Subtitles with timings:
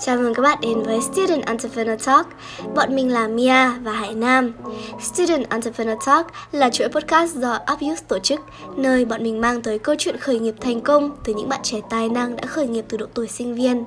[0.00, 2.26] Chào mừng các bạn đến với Student Entrepreneur Talk.
[2.74, 4.52] Bọn mình là Mia và Hải Nam.
[5.00, 8.40] Student Entrepreneur Talk là chuỗi podcast do Upuse tổ chức,
[8.76, 11.80] nơi bọn mình mang tới câu chuyện khởi nghiệp thành công từ những bạn trẻ
[11.90, 13.84] tài năng đã khởi nghiệp từ độ tuổi sinh viên.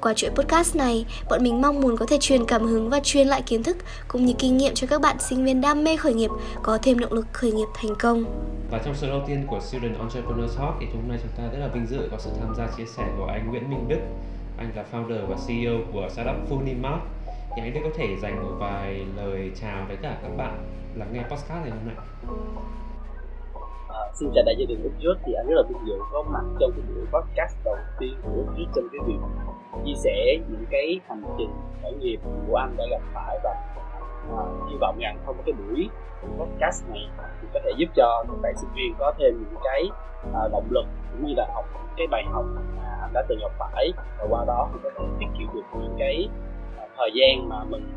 [0.00, 3.26] Qua chuỗi podcast này, bọn mình mong muốn có thể truyền cảm hứng và truyền
[3.26, 3.76] lại kiến thức
[4.08, 6.30] cũng như kinh nghiệm cho các bạn sinh viên đam mê khởi nghiệp
[6.62, 8.24] có thêm động lực khởi nghiệp thành công.
[8.70, 11.58] Và trong số đầu tiên của Student Entrepreneur Talk thì hôm nay chúng ta rất
[11.58, 14.00] là vinh dự có sự tham gia chia sẻ của anh Nguyễn Minh Đức
[14.60, 17.00] anh là founder và CEO của startup Funimart.
[17.56, 20.58] Thì anh Đức có thể dành một vài lời chào với cả các bạn.
[20.94, 21.96] Lắng nghe podcast này hôm nay.
[23.88, 25.14] À, xin chào đại gia đình lúc trước.
[25.24, 28.30] Thì anh rất là vinh dự có mặt trong cái buổi podcast đầu tiên của
[28.36, 29.18] lúc trước trong cái việc
[29.84, 31.50] chia sẻ những cái hành trình
[31.82, 33.56] khởi nghiệp của anh đã gặp phải và
[34.28, 35.88] Ờ, hy vọng rằng thông qua cái buổi
[36.38, 37.08] podcast này
[37.40, 39.88] thì có thể giúp cho các bạn sinh viên có thêm những cái
[40.32, 41.64] ờ, động lực cũng như là học
[41.96, 42.44] cái bài học
[43.00, 43.92] anh đã từng gặp phải.
[44.18, 46.28] Và qua đó thì có thể tiết kiệm được những cái
[46.76, 47.92] ờ, thời gian mà mình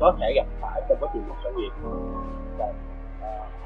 [0.00, 1.70] có thể gặp phải trong quá trình khởi nghiệp.
[2.58, 2.72] Và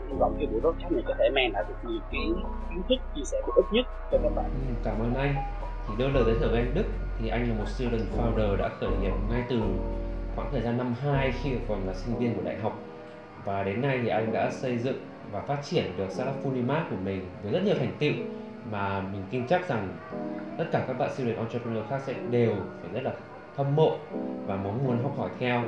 [0.08, 2.20] hy vọng cái buổi podcast này có thể mang lại được nhiều cái
[2.70, 4.44] kiến thức chia sẻ bổ ích nhất cho các bạn.
[4.44, 5.34] Ừ, cảm ơn anh.
[5.88, 6.84] Thì đơn lời giới thiệu với anh Đức.
[7.18, 9.60] Thì anh là một student founder đã khởi nghiệp ngay từ
[10.38, 12.78] khoảng thời gian năm 2 khi còn là sinh viên của đại học.
[13.44, 14.96] Và đến nay thì anh đã xây dựng
[15.32, 18.12] và phát triển được startup Fulimart của mình với rất nhiều thành tựu
[18.70, 19.88] mà mình tin chắc rằng
[20.58, 23.12] tất cả các bạn student entrepreneur khác sẽ đều phải rất là
[23.56, 23.96] hâm mộ
[24.46, 25.62] và muốn muốn học hỏi theo.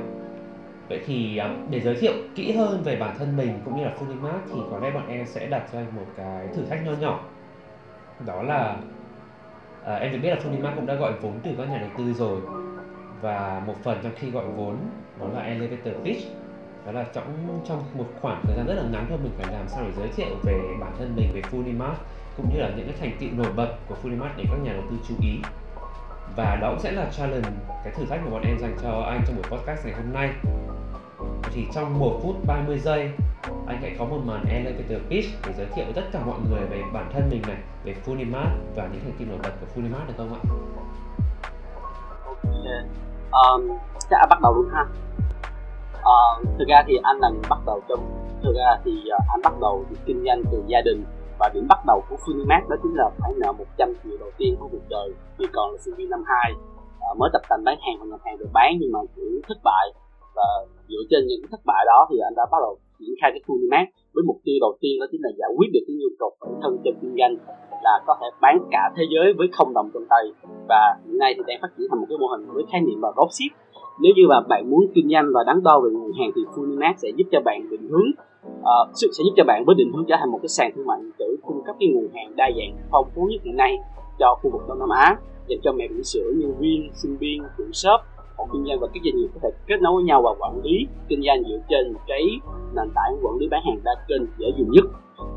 [0.89, 3.91] Vậy thì à, để giới thiệu kỹ hơn về bản thân mình cũng như là
[3.99, 6.91] Fulimart thì có lẽ bọn em sẽ đặt cho anh một cái thử thách nho
[6.91, 7.23] nhỏ.
[8.25, 8.77] Đó là
[9.85, 12.13] à, em được biết là Fulimart cũng đã gọi vốn từ các nhà đầu tư
[12.13, 12.41] rồi
[13.21, 14.77] và một phần trong khi gọi vốn
[15.19, 16.21] đó là elevator pitch.
[16.85, 19.67] Đó là trong trong một khoảng thời gian rất là ngắn thôi mình phải làm
[19.67, 21.95] sao để giới thiệu về bản thân mình về Funimart
[22.37, 24.83] cũng như là những cái thành tựu nổi bật của Funimart để các nhà đầu
[24.91, 25.39] tư chú ý.
[26.35, 27.49] Và đó cũng sẽ là challenge
[27.83, 30.29] cái thử thách mà bọn em dành cho anh trong buổi podcast ngày hôm nay.
[31.53, 33.11] Thì trong 1 phút 30 giây
[33.67, 36.61] anh hãy có một màn elevator pitch để giới thiệu với tất cả mọi người
[36.61, 40.07] về bản thân mình này về Funimart và những thành tựu nổi bật của Funimart
[40.07, 40.39] được không ạ?
[42.25, 42.53] Ok,
[43.31, 43.77] um,
[44.09, 44.85] chắc bắt đầu luôn ha.
[46.01, 47.99] Uh, thực ra thì anh là bắt đầu trong
[48.43, 51.03] thực ra thì uh, anh bắt đầu kinh doanh từ gia đình
[51.39, 54.55] và điểm bắt đầu của Funimax đó chính là phải nợ 100 triệu đầu tiên
[54.59, 56.59] của cuộc đời Vì còn là sinh viên năm 2 uh,
[56.99, 59.57] ờ, mới tập tành bán hàng và nhập hàng được bán nhưng mà cũng thất
[59.63, 59.85] bại
[60.35, 60.47] và
[60.89, 63.85] dựa trên những thất bại đó thì anh đã bắt đầu triển khai cái Funimax
[64.13, 66.53] với mục tiêu đầu tiên đó chính là giải quyết được cái nhu cầu bản
[66.61, 67.35] thân trong kinh doanh
[67.85, 70.23] là có thể bán cả thế giới với không đồng trong tay.
[70.69, 73.01] Và hiện nay thì đang phát triển thành một cái mô hình với khái niệm
[73.01, 73.51] là dropship
[74.01, 76.93] nếu như mà bạn muốn kinh doanh và đắn đo về nguồn hàng thì Funimax
[76.97, 78.09] sẽ giúp cho bạn định hướng
[78.59, 80.97] uh, sẽ giúp cho bạn với định hướng trở thành một cái sàn thương mại
[81.01, 83.77] điện tử cung cấp cái nguồn hàng đa dạng phong phú nhất hiện nay
[84.19, 85.17] cho khu vực Đông Nam Á
[85.47, 88.01] dành cho mẹ bỉm sữa, nhân viên, sinh viên, chủ shop,
[88.41, 90.61] hộ kinh doanh và các doanh nghiệp có thể kết nối với nhau và quản
[90.63, 92.23] lý kinh doanh dựa trên một cái
[92.75, 94.85] nền tảng quản lý bán hàng đa kênh dễ dùng nhất.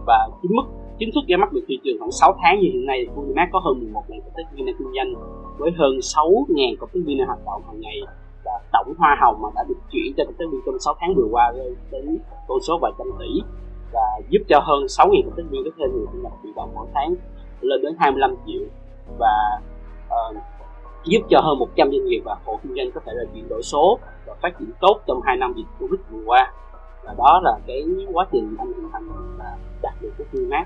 [0.06, 0.66] Và chính mức
[0.98, 3.48] chính thức ra mắt được thị trường khoảng 6 tháng như hiện nay thì Unimax
[3.52, 5.10] có hơn 11 ngàn cộng tác viên đang kinh doanh
[5.58, 8.00] với hơn 6 ngàn cộng tác viên đang hoạt động hàng ngày
[8.44, 11.14] và tổng hoa hồng mà đã được chuyển cho cộng tác viên trong 6 tháng
[11.14, 13.40] vừa qua lên đến con số vài trăm tỷ
[13.92, 16.70] và giúp cho hơn 6.000 cộng tác viên có thêm nguồn thu nhập bị động
[16.74, 17.14] mỗi tháng
[17.60, 18.62] lên đến 25 triệu.
[19.18, 19.60] Và
[20.06, 20.36] uh,
[21.04, 23.62] giúp cho hơn 100 doanh nghiệp và hộ kinh doanh có thể là chuyển đổi
[23.62, 26.52] số và phát triển tốt trong 2 năm dịch Covid vừa qua.
[27.04, 30.64] Và đó là cái quá trình anh hình thành và đạt được cái phương mát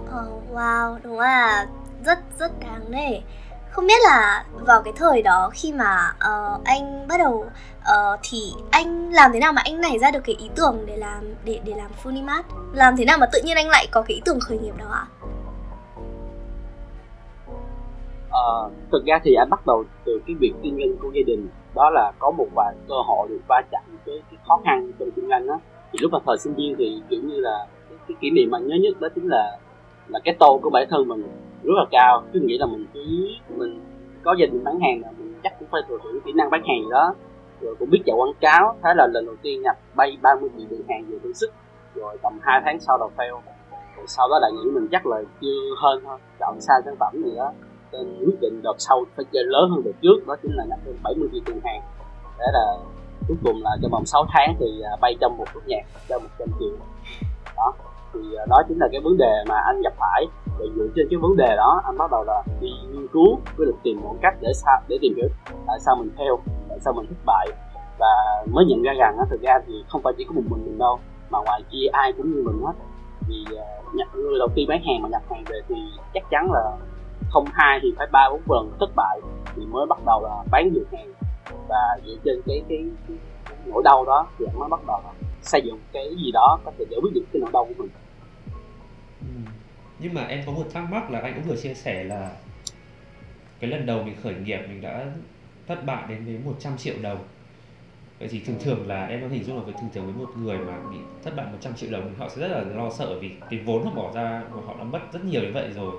[0.00, 1.66] Oh, ờ, wow, đúng là
[2.04, 3.20] rất rất đáng nể.
[3.70, 7.46] Không biết là vào cái thời đó khi mà uh, anh bắt đầu
[7.78, 8.38] uh, thì
[8.70, 11.60] anh làm thế nào mà anh nảy ra được cái ý tưởng để làm để
[11.64, 14.40] để làm Funimat làm thế nào mà tự nhiên anh lại có cái ý tưởng
[14.40, 15.06] khởi nghiệp đó ạ?
[18.34, 21.48] Uh, thực ra thì anh bắt đầu từ cái việc kinh doanh của gia đình
[21.74, 25.10] đó là có một vài cơ hội được va chạm với cái khó khăn trong
[25.16, 25.60] kinh doanh đó
[25.92, 28.58] thì lúc mà thời sinh viên thì kiểu như là cái, cái kỷ niệm mà
[28.58, 29.58] nhớ nhất đó chính là
[30.08, 31.22] là cái tô của bản thân mình
[31.64, 32.22] rất là cao.
[32.32, 33.00] Cứ nghĩ là mình cứ
[33.48, 33.80] mình
[34.22, 36.62] có gia đình bán hàng là mình chắc cũng phải thừa hưởng kỹ năng bán
[36.68, 37.14] hàng gì đó.
[37.60, 40.66] Rồi cũng biết chạy quảng cáo thế là lần đầu tiên nhập bay 30 triệu
[40.70, 41.52] lượng hàng về thử sức
[41.94, 43.40] rồi tầm 2 tháng sau đầu fail.
[43.96, 47.12] Rồi sau đó lại nghĩ mình chắc là chưa hơn thôi chọn sai sản phẩm
[47.24, 47.52] gì đó
[47.94, 50.78] nên quyết định đợt sau phải chơi lớn hơn đợt trước, đó chính là nhập
[50.84, 51.82] thêm 70 triệu lượng hàng.
[52.38, 52.76] Để là
[53.28, 56.18] cuối cùng là trong vòng 6 tháng thì à, bay trong một bước nhạc, cho
[56.18, 56.76] 100 triệu.
[57.56, 57.72] Đó,
[58.14, 60.26] thì à, đó chính là cái vấn đề mà anh gặp phải.
[60.58, 63.66] Và dựa trên cái vấn đề đó, anh bắt đầu là đi nghiên cứu, với
[63.66, 65.28] được tìm một cách để sao để tìm hiểu
[65.66, 66.38] tại sao mình theo
[66.68, 67.48] tại sao mình thất bại.
[67.98, 70.78] Và mới nhận ra rằng thực ra thì không phải chỉ có một mình mình
[70.78, 70.98] đâu,
[71.30, 72.72] mà ngoài kia ai cũng như mình hết.
[73.28, 73.64] Vì à,
[74.14, 75.74] người đầu tiên bán hàng mà nhập hàng về thì
[76.14, 76.76] chắc chắn là
[77.30, 79.20] không hai thì phải ba bốn lần thất bại
[79.56, 81.12] thì mới bắt đầu là bán được hàng.
[81.68, 83.16] Và dựa trên cái cái, cái,
[83.66, 85.12] nỗi đau đó thì mới bắt đầu là
[85.42, 87.90] xây dựng cái gì đó có thể giải quyết được cái nỗi đau của mình.
[89.20, 89.50] Ừ.
[89.98, 92.30] nhưng mà em có một thắc mắc là anh cũng vừa chia sẻ là
[93.60, 95.06] cái lần đầu mình khởi nghiệp mình đã
[95.66, 97.18] thất bại đến đến 100 triệu đồng.
[98.18, 100.32] Vậy thì thường thường là em có hình dung là với thường thường với một
[100.36, 103.18] người mà bị thất bại 100 triệu đồng thì họ sẽ rất là lo sợ
[103.20, 105.92] vì cái vốn họ bỏ ra của họ đã mất rất nhiều như vậy rồi.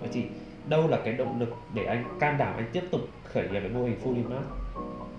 [0.00, 0.24] Vậy thì
[0.68, 3.70] đâu là cái động lực để anh can đảm anh tiếp tục khởi nghiệp với
[3.70, 4.44] mô hình Fully Mart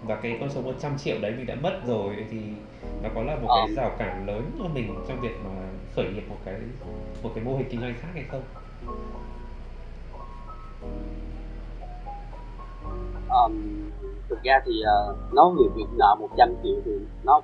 [0.03, 2.37] và cái con số 100 triệu đấy mình đã mất rồi thì
[3.03, 3.73] nó có là một cái ờ.
[3.75, 5.51] rào cản lớn cho mình trong việc mà
[5.95, 6.55] khởi nghiệp một cái
[7.23, 8.41] một cái mô hình kinh doanh khác hay không?
[13.29, 13.89] Um,
[14.29, 16.91] thực ra thì uh, nói về việc nợ 100 triệu thì
[17.23, 17.41] nó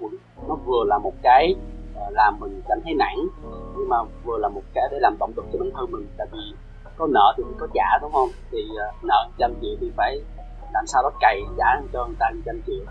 [0.48, 1.56] nó vừa là một cái
[1.94, 3.16] uh, làm mình cảm thấy nản
[3.78, 6.28] nhưng mà vừa là một cái để làm động lực cho bản thân mình tại
[6.32, 6.40] vì
[6.98, 8.30] có nợ thì mình có trả đúng không?
[8.52, 10.22] Thì uh, nợ trăm triệu thì phải
[10.74, 12.86] làm sao đó cày trả cho người ta trăm triệu.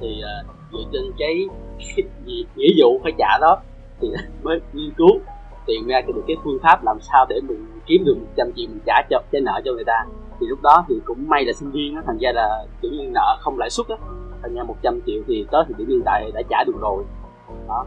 [0.00, 1.48] Thì uh, dựa trên cái,
[1.96, 3.58] cái nghĩa vụ phải trả đó
[4.00, 4.08] thì
[4.42, 5.20] mới nghiên cứu
[5.66, 8.80] tìm ra được cái phương pháp làm sao để mình kiếm được 100 triệu mình
[8.86, 10.06] trả cho cái nợ cho người ta.
[10.40, 13.10] Thì lúc đó thì cũng may là sinh viên đó, thành ra là kiểu như
[13.14, 13.96] nợ không lãi suất á
[14.42, 17.04] thành ra 100 triệu thì tới thì điểm hiện tại đã trả được rồi.
[17.68, 17.86] Đó.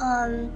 [0.00, 0.48] Um,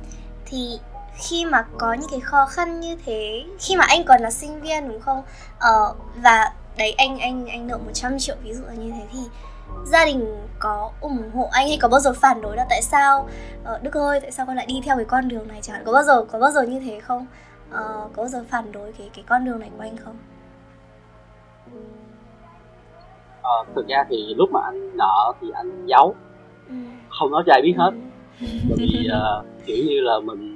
[0.46, 0.78] thì
[1.14, 4.60] khi mà có những cái khó khăn như thế khi mà anh còn là sinh
[4.60, 5.22] viên đúng không
[5.58, 9.18] ờ, và đấy anh anh anh nợ 100 triệu ví dụ là như thế thì
[9.84, 13.28] gia đình có ủng hộ anh hay có bao giờ phản đối là tại sao
[13.64, 15.92] ờ, Đức ơi tại sao con lại đi theo cái con đường này chẳng có
[15.92, 17.26] bao giờ có bao giờ như thế không
[17.70, 20.16] uh, có bao giờ phản đối cái cái con đường này của anh không?
[23.42, 26.14] Ờ, thực ra thì lúc mà anh nợ thì anh giấu
[26.68, 26.74] ừ.
[27.08, 27.90] không nói cho ai biết hết
[28.40, 28.46] ừ.
[28.68, 30.53] bởi vì uh, kiểu như là mình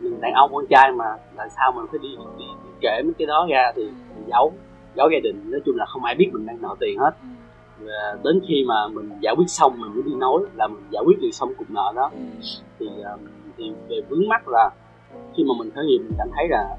[0.00, 1.04] mình đàn ông con trai mà
[1.36, 2.08] là sao mình phải đi,
[2.38, 4.52] đi, đi kể mấy cái đó ra thì mình giấu
[4.96, 5.50] giấu gia đình.
[5.50, 7.10] Nói chung là không ai biết mình đang nợ tiền hết.
[7.22, 7.84] Ừ.
[7.86, 11.02] và đến khi mà mình giải quyết xong mình mới đi nói là mình giải
[11.06, 12.10] quyết được xong cục nợ đó.
[12.78, 13.20] Thì uh,
[13.56, 14.70] thì về vướng mắt là
[15.36, 16.76] khi mà mình khởi nghiệp mình cảm thấy là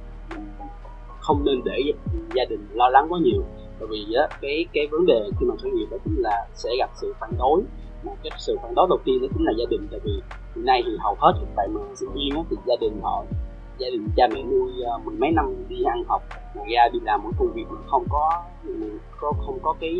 [1.20, 1.94] không nên để
[2.36, 3.44] gia đình lo lắng quá nhiều.
[3.80, 6.70] Bởi vì á, cái cái vấn đề khi mà khởi nghiệp đó chính là sẽ
[6.80, 7.62] gặp sự phản đối
[8.04, 10.22] một cái sự phản đối đầu tiên đó chính là gia đình tại vì
[10.56, 13.24] hiện nay thì hầu hết các bạn mà sinh viên á, thì gia đình họ
[13.78, 16.22] gia đình cha mẹ nuôi à, mười mấy năm đi ăn học
[16.56, 18.44] mà ra đi làm một công việc mà không có
[19.22, 19.96] có không có cái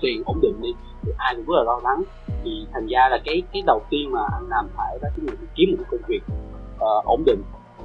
[0.00, 2.02] tiền ổn định đi thì ai cũng rất là lo lắng.
[2.44, 5.32] Thì thành ra là cái cái đầu tiên mà anh làm phải đó chính là
[5.54, 6.20] kiếm một công việc
[6.74, 7.42] uh, ổn định.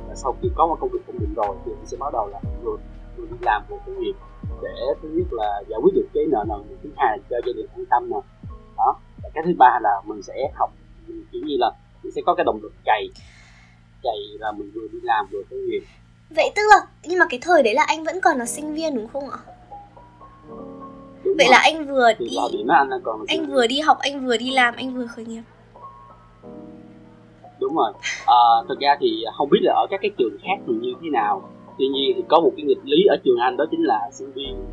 [0.08, 2.28] Và sau khi có một công việc ổn định rồi thì anh sẽ bắt đầu
[2.28, 2.78] là người,
[3.18, 4.14] người đi làm một cái việc
[4.62, 7.54] để thứ nhất là giải quyết được cái nợ nần thứ hai là cho gia
[7.54, 8.18] đình an tâm nè
[8.86, 8.96] đó.
[9.24, 10.72] Và cái thứ ba là mình sẽ học
[11.32, 11.72] kiểu như là
[12.04, 13.10] mình sẽ có cái động lực cày
[14.04, 15.82] cày là mình vừa đi làm vừa có việc.
[16.36, 18.96] Vậy tức là nhưng mà cái thời đấy là anh vẫn còn là sinh viên
[18.96, 19.40] đúng không ạ?
[21.24, 21.52] Đúng vậy rồi.
[21.52, 22.38] là anh vừa thì đi
[22.70, 25.42] anh, còn anh vừa đi học anh vừa đi làm anh vừa khởi nghiệp.
[27.60, 27.94] Đúng rồi.
[28.26, 28.36] À,
[28.70, 31.50] thực ra thì không biết là ở các cái trường khác thì như thế nào.
[31.78, 34.32] Tuy nhiên thì có một cái nghịch lý ở trường anh đó chính là sinh
[34.32, 34.66] viên.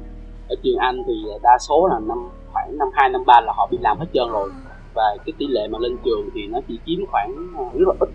[0.48, 2.18] Ở trường anh thì đa số là năm
[2.58, 4.50] khoảng năm hai năm ba là họ đi làm hết trơn rồi.
[4.94, 7.94] Và cái tỷ lệ mà lên trường thì nó chỉ chiếm khoảng ờ, rất là
[8.00, 8.08] ít.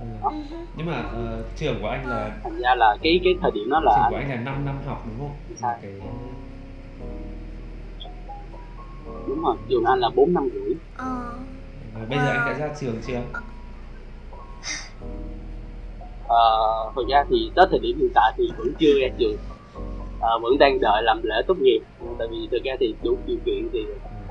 [0.00, 0.06] Ừ.
[0.22, 0.32] Đó.
[0.76, 3.80] nhưng mà uh, trường của anh là thành ra là cái cái thời điểm đó
[3.80, 5.36] là trường của anh là 5 năm học đúng không?
[5.56, 5.92] Sao cái...
[9.28, 10.74] đúng rồi trường anh là 4 năm rưỡi.
[10.96, 11.32] Ờ.
[12.08, 13.20] bây giờ anh đã ra trường chưa?
[16.24, 19.36] Uh, thực ra thì tới thời điểm hiện tại thì vẫn chưa ra trường
[20.20, 21.80] à, vẫn đang đợi làm lễ tốt nghiệp.
[22.18, 23.86] Tại vì thực ra thì đủ điều kiện thì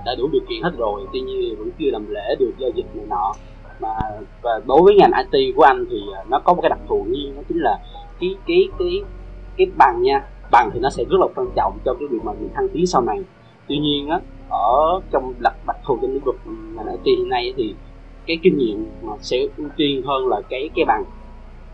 [0.06, 2.96] đã đủ điều kiện hết rồi tuy nhiên vẫn chưa làm lễ được do dịch
[2.96, 3.34] này nọ.
[3.80, 3.94] Mà
[4.42, 7.06] và đối với ngành IT của anh thì ờ, nó có một cái đặc thù
[7.10, 7.80] riêng đó chính là
[8.20, 9.02] cái cái cái
[9.58, 10.22] cái bằng nha.
[10.52, 12.88] Bằng thì nó sẽ rất là quan trọng cho cái việc mà mình thăng tiến
[12.88, 13.20] sau này.
[13.68, 16.36] Tuy nhiên á ở trong đặc đặc thù trong lĩnh vực
[16.76, 17.76] ngành IT hiện nay thì
[18.26, 21.04] cái kinh nghiệm mà sẽ ưu tiên hơn là cái cái bằng.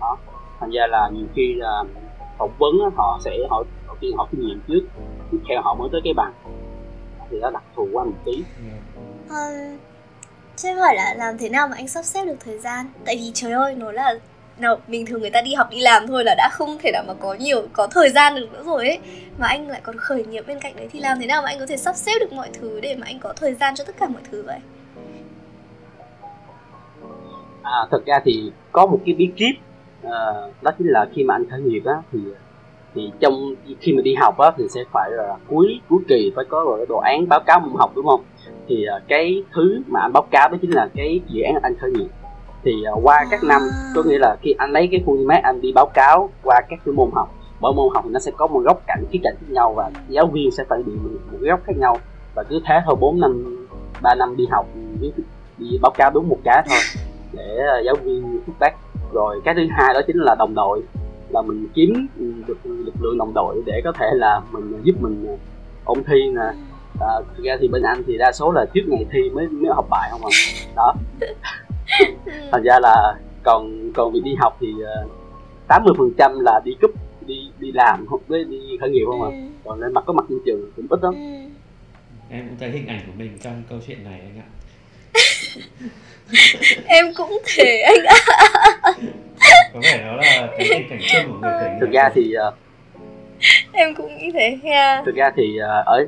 [0.01, 0.17] Đó
[0.59, 1.83] thành ra là nhiều khi là
[2.37, 3.63] phỏng vấn họ sẽ họ
[4.03, 4.81] tiên họ kinh nghiệm trước
[5.31, 6.33] tiếp theo họ mới tới cái bằng.
[7.29, 8.43] Thì nó đặc thù quá một tí.
[9.29, 9.75] À,
[10.55, 12.85] chứ hỏi là làm thế nào mà anh sắp xếp được thời gian?
[13.05, 14.13] Tại vì trời ơi nó là
[14.57, 17.03] nào bình thường người ta đi học đi làm thôi là đã không thể nào
[17.07, 18.99] mà có nhiều có thời gian được nữa rồi ấy.
[19.37, 21.59] Mà anh lại còn khởi nghiệp bên cạnh đấy thì làm thế nào mà anh
[21.59, 23.95] có thể sắp xếp được mọi thứ để mà anh có thời gian cho tất
[23.99, 24.59] cả mọi thứ vậy?
[27.63, 29.55] À, thật ra thì có một cái bí kíp
[30.03, 30.17] à,
[30.61, 32.19] đó chính là khi mà anh khởi nghiệp á thì
[32.95, 36.45] thì trong khi mà đi học á thì sẽ phải là cuối cuối kỳ phải
[36.49, 38.21] có rồi đồ án báo cáo môn học đúng không?
[38.67, 41.75] Thì uh, cái thứ mà anh báo cáo đó chính là cái dự án anh
[41.77, 42.09] khởi nghiệp.
[42.63, 43.61] Thì uh, qua các năm
[43.95, 46.79] có nghĩa là khi anh lấy cái khuôn mát anh đi báo cáo qua các
[46.85, 49.35] cái môn học mỗi môn học thì nó sẽ có một góc cạnh khía cạnh
[49.39, 50.93] khác nhau và giáo viên sẽ phải bị
[51.31, 51.97] một góc khác nhau.
[52.35, 53.65] Và cứ thế thôi 4 năm
[54.01, 54.65] 3 năm đi học
[55.01, 55.11] đi,
[55.57, 56.79] đi báo cáo đúng một cái thôi
[57.33, 58.71] để ờ, giáo viên feedback
[59.13, 60.81] rồi cái thứ hai đó chính là đồng đội
[61.33, 62.07] là mình kiếm
[62.47, 65.37] được lực lượng đồng đội để có thể là mình giúp mình
[65.83, 66.41] ôn thi nè.
[66.99, 69.71] À, thực ra thì bên anh thì đa số là trước ngày thi mới mới
[69.75, 70.31] học bài không à.
[70.75, 70.93] Đó.
[72.51, 75.07] Thành ra là còn còn việc đi học thì ờ,
[75.67, 76.91] tám mươi phần trăm là đi cúp
[77.25, 79.29] đi đi làm hoặc với đi khởi nghiệp không à.
[79.63, 81.13] Còn lên mặt có mặt trên trường cũng ít lắm.
[82.29, 84.47] Em cũng thấy hình ảnh của mình trong câu chuyện này anh ạ
[86.85, 88.15] em cũng thể anh ạ.
[89.73, 92.33] Có vẻ đó là cái tình cảnh chung của người khởi nghiệp thực ra thì
[92.47, 92.53] uh,
[93.71, 96.05] em cũng nghĩ thế ha thực ra thì uh, ở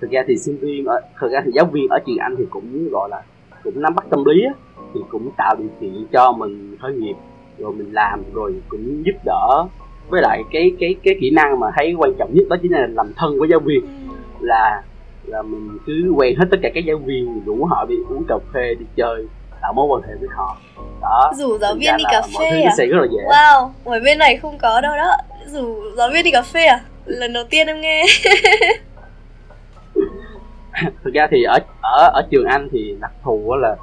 [0.00, 2.44] thực ra thì sinh viên ở thực ra thì giáo viên ở trường anh thì
[2.50, 3.22] cũng gọi là
[3.64, 4.52] cũng nắm bắt tâm lý á,
[4.94, 7.14] thì cũng tạo điều kiện cho mình khởi nghiệp
[7.58, 9.66] rồi mình làm rồi cũng giúp đỡ
[10.08, 12.86] với lại cái cái cái kỹ năng mà thấy quan trọng nhất đó chính là
[12.90, 13.80] làm thân với giáo viên.
[14.40, 14.82] Là
[15.30, 18.34] là mình cứ quen hết tất cả các giáo viên rủ họ đi uống cà
[18.54, 19.26] phê đi chơi
[19.62, 20.56] tạo mối quan hệ với họ.
[21.02, 22.74] Đó rủ giáo viên đi cà phê à?
[22.78, 23.24] sẽ rất là dễ.
[23.28, 25.16] Wow ở bên này không có đâu đó.
[25.46, 26.80] Rủ giáo viên đi cà phê à?
[27.06, 28.04] Lần đầu tiên em nghe.
[31.04, 33.76] Thực ra thì ở ở ở trường anh thì đặc thù là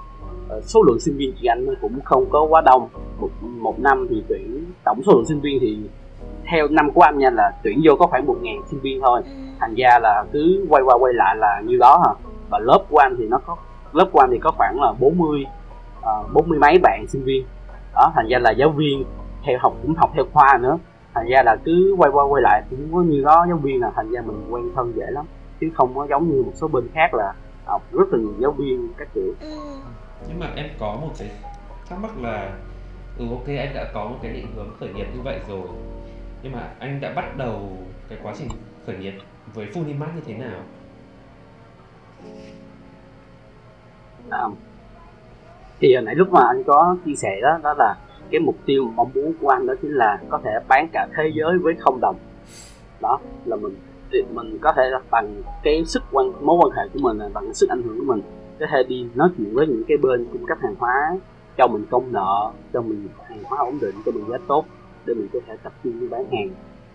[0.49, 2.89] ờ, số lượng sinh viên trường anh cũng không có quá đông.
[3.19, 5.77] Một một năm thì tuyển tổng số lượng sinh viên thì
[6.51, 9.21] theo năm của anh nha là tuyển vô có khoảng một ngàn sinh viên thôi.
[9.59, 12.29] Thành ra là cứ quay qua quay lại là như đó hả?
[12.49, 13.55] Và lớp của anh thì nó có
[13.93, 15.45] lớp của anh thì có khoảng là 40
[15.99, 17.45] uh, bốn mươi mấy bạn sinh viên.
[17.95, 19.03] Đó thành ra là giáo viên
[19.45, 20.77] theo học cũng học theo khoa nữa.
[21.13, 23.91] Thành ra là cứ quay qua quay lại cũng có như đó giáo viên là
[23.95, 25.25] thành ra mình quen thân dễ lắm
[25.61, 27.33] chứ không có giống như một số bên khác là
[27.65, 29.33] học rất là nhiều giáo viên các kiểu.
[29.39, 29.47] Ừ.
[30.27, 31.29] nhưng mà em có một cái
[31.89, 32.51] thắc mắc là
[33.17, 35.61] ừ ok anh đã có một cái định hướng khởi nghiệp như vậy rồi
[36.43, 37.77] nhưng mà anh đã bắt đầu
[38.09, 38.47] cái quá trình
[38.85, 39.13] khởi nghiệp
[39.53, 40.59] với Funimat như thế nào?
[44.29, 44.43] À,
[45.79, 47.95] thì hồi nãy lúc mà anh có chia sẻ đó đó là
[48.31, 51.31] cái mục tiêu mong muốn của anh đó chính là có thể bán cả thế
[51.33, 52.15] giới với không đồng.
[53.01, 53.75] Đó là mình
[54.11, 57.29] thì mình có thể là bằng cái sức quan mối quan hệ của mình là
[57.33, 58.21] bằng cái sức ảnh hưởng của mình.
[58.59, 61.17] Có thể đi nói chuyện với những cái bên cung cấp hàng hóa
[61.57, 64.65] cho mình công nợ cho mình hàng hóa ổn định cho mình giá tốt
[65.07, 66.49] để mình có thể tập trung đi bán hàng.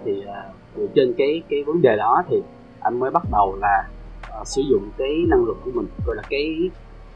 [0.05, 0.45] Thì à,
[0.77, 2.43] dựa trên cái cái vấn đề đó thì
[2.81, 3.89] anh mới bắt đầu là
[4.41, 5.87] uh, sử dụng cái năng lực của mình.
[6.07, 6.71] Gọi là cái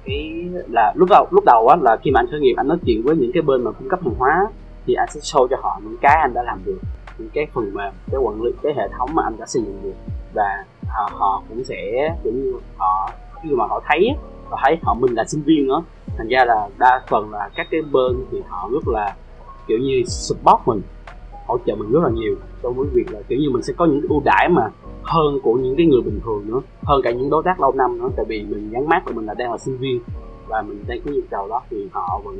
[0.04, 2.78] cái là lúc đầu lúc đầu á là khi mà anh khởi nghiệp anh nói
[2.86, 4.46] chuyện với những cái bên mà cung cấp hàng hóa
[4.86, 6.78] thì anh sẽ show cho họ những cái anh đã làm được
[7.18, 9.80] những cái phần mềm cái quản lý cái hệ thống mà anh đã xây dựng
[9.82, 9.94] được.
[10.34, 13.10] Và họ, họ cũng sẽ kiểu như họ
[13.42, 14.10] khi mà họ thấy
[14.50, 15.82] họ thấy họ mình là sinh viên nữa.
[16.18, 19.14] Thành ra là đa phần là các cái bên thì họ rất là
[19.68, 20.80] kiểu như support mình
[21.46, 23.86] hỗ trợ mình rất là nhiều trong với việc là kiểu như mình sẽ có
[23.86, 24.68] những ưu đãi mà
[25.02, 27.98] hơn của những cái người bình thường nữa hơn cả những đối tác lâu năm
[27.98, 28.08] nữa.
[28.16, 30.00] Tại vì mình nhắn mát của mình là đang là sinh viên
[30.48, 32.36] và mình đang có nhu cầu đó thì họ vẫn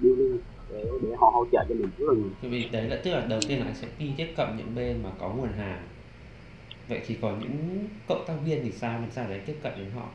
[0.00, 0.38] đưa lên
[0.70, 2.30] để để họ hỗ trợ cho mình rất là nhiều.
[2.42, 4.74] Tại vì đấy là tức là đầu tiên là anh sẽ đi tiếp cận những
[4.76, 5.82] bên mà có nguồn hàng.
[6.88, 9.00] Vậy thì còn những cộng tác viên thì sao?
[9.00, 10.06] Làm sao để tiếp cận đến họ?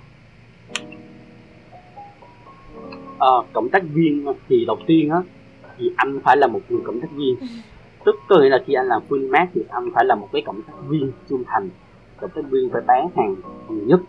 [3.20, 5.18] Ờ, cộng tác viên thì đầu tiên á
[5.78, 7.36] thì anh phải là một người cộng tác viên,
[8.06, 10.42] tức có nghĩa là khi anh làm full mát thì anh phải là một cái
[10.46, 11.70] cộng tác viên trung thành.
[12.22, 13.36] Cộng tác viên phải bán hàng
[13.70, 14.00] nhiều nhất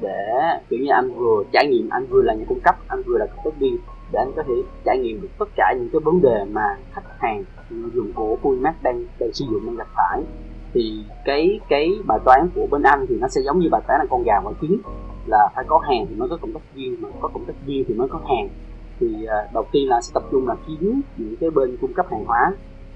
[0.00, 3.18] để, kiểu như, anh vừa trải nghiệm, anh vừa là nhà cung cấp, anh vừa
[3.18, 3.78] là cộng tác viên
[4.12, 7.02] để anh có thể trải nghiệm được tất cả những cái vấn đề mà khách
[7.18, 7.44] hàng
[7.94, 10.22] dùng của full mát đang đang sử dụng, đang gặp phải.
[10.74, 14.00] Thì cái cái bài toán của bên anh thì nó sẽ giống như bài toán
[14.00, 14.78] là con gà ngoài trứng,
[15.26, 17.84] là phải có hàng thì mới có cộng tác viên, mà có cộng tác viên
[17.88, 18.48] thì mới có hàng
[19.00, 22.06] thì à, đầu tiên là sẽ tập trung là kiếm những cái bên cung cấp
[22.10, 22.52] hàng hóa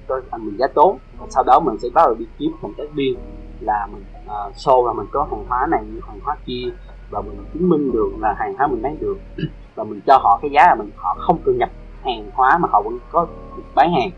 [0.09, 0.99] cho mình giá tốt.
[1.19, 3.19] Và sau đó mình sẽ bắt đầu đi kiếm cộng tác viên
[3.61, 6.65] là mình uh, show là mình có hàng hóa này hàng hóa kia
[7.11, 9.17] và mình chứng minh được là hàng hóa mình bán được.
[9.75, 11.71] Và mình cho họ cái giá là mình họ không cần nhập
[12.05, 13.27] hàng hóa mà họ vẫn có
[13.75, 14.11] bán hàng.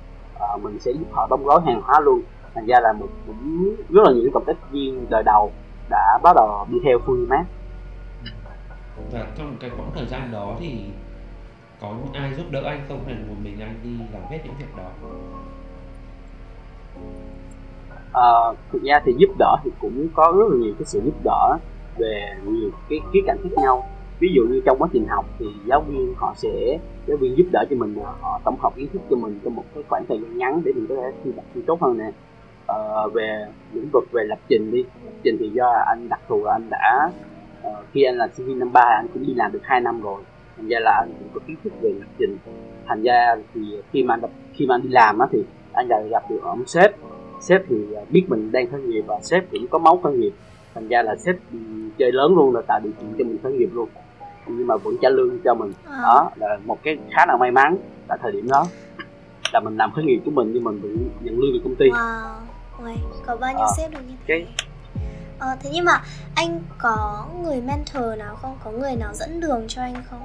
[0.55, 2.23] Uh, mình sẽ giúp họ đóng gói hàng hóa luôn.
[2.55, 5.53] Thành ra là một cũng rất là những cộng tác viên đời đầu
[5.91, 7.45] đã bắt đầu đi theo Funimat
[8.97, 10.85] và dạ, trong cái quãng thời gian đó thì
[11.85, 13.05] có ai giúp đỡ anh không?
[13.07, 14.91] Hay là một mình anh đi làm hết những việc đó?
[18.13, 18.31] À,
[18.73, 21.59] thực ra thì giúp đỡ thì cũng có rất là nhiều cái sự giúp đỡ
[21.99, 23.89] về nhiều cái khía cạnh khác nhau.
[24.21, 27.45] Ví dụ như trong quá trình học thì giáo viên họ sẽ giáo viên giúp
[27.53, 30.19] đỡ cho mình họ tổng hợp kiến thức cho mình trong một cái khoảng thời
[30.21, 32.11] gian ngắn để mình có thể thi đạt thi tốt hơn nè.
[32.67, 36.45] Ờ, về lĩnh vực về lập trình đi lập trình thì do anh đặc thù
[36.45, 37.11] là anh đã
[37.63, 40.03] ờ, khi anh là sinh viên năm ba anh cũng đi làm được 2 năm
[40.03, 40.23] rồi
[40.57, 42.39] thành ra là anh cũng có kiến thức về lập trình.
[42.87, 43.61] Thành ra thì
[43.93, 45.39] khi mà anh, khi mà anh đi làm á thì
[45.73, 46.91] anh lại gặp được ông sếp.
[47.41, 47.77] Sếp thì
[48.11, 50.33] biết mình đang khởi nghiệp và sếp cũng có máu khởi nghiệp.
[50.75, 51.59] Thành ra là sếp ừ,
[51.99, 53.89] chơi lớn luôn là tạo điều kiện cho mình khởi nghiệp luôn.
[54.47, 55.73] Nhưng mà vẫn trả lương cho mình.
[55.85, 56.01] À.
[56.03, 57.77] đó là một cái khá là may mắn
[58.09, 58.67] tại thời điểm đó
[59.53, 61.87] là mình làm khởi nghiệp của mình nhưng mình vẫn nhận lương từ công ty.
[61.87, 62.35] Wow.
[62.83, 62.95] Ôi,
[63.27, 64.25] có bao nhiêu à, sếp được như thế?
[64.27, 64.47] cái...
[65.39, 66.03] à, thế nhưng mà
[66.35, 68.57] anh có người mentor nào không?
[68.65, 70.21] Có người nào dẫn đường cho anh không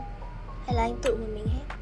[0.70, 1.76] hay là anh tự một mình hết?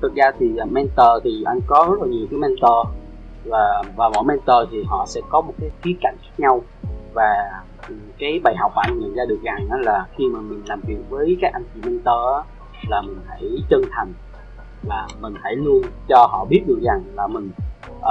[0.00, 2.86] Thực ra thì à, mentor thì anh có rất là nhiều cái mentor.
[3.44, 6.60] Và và mỗi mentor thì họ sẽ có một cái khía cạnh khác nhau.
[7.14, 7.62] Và
[8.18, 10.80] cái bài học mà anh nhận ra được rằng đó là khi mà mình làm
[10.86, 12.46] việc với các anh chị mentor
[12.88, 14.12] là mình hãy chân thành.
[14.82, 17.50] Và mình hãy luôn cho họ biết được rằng là mình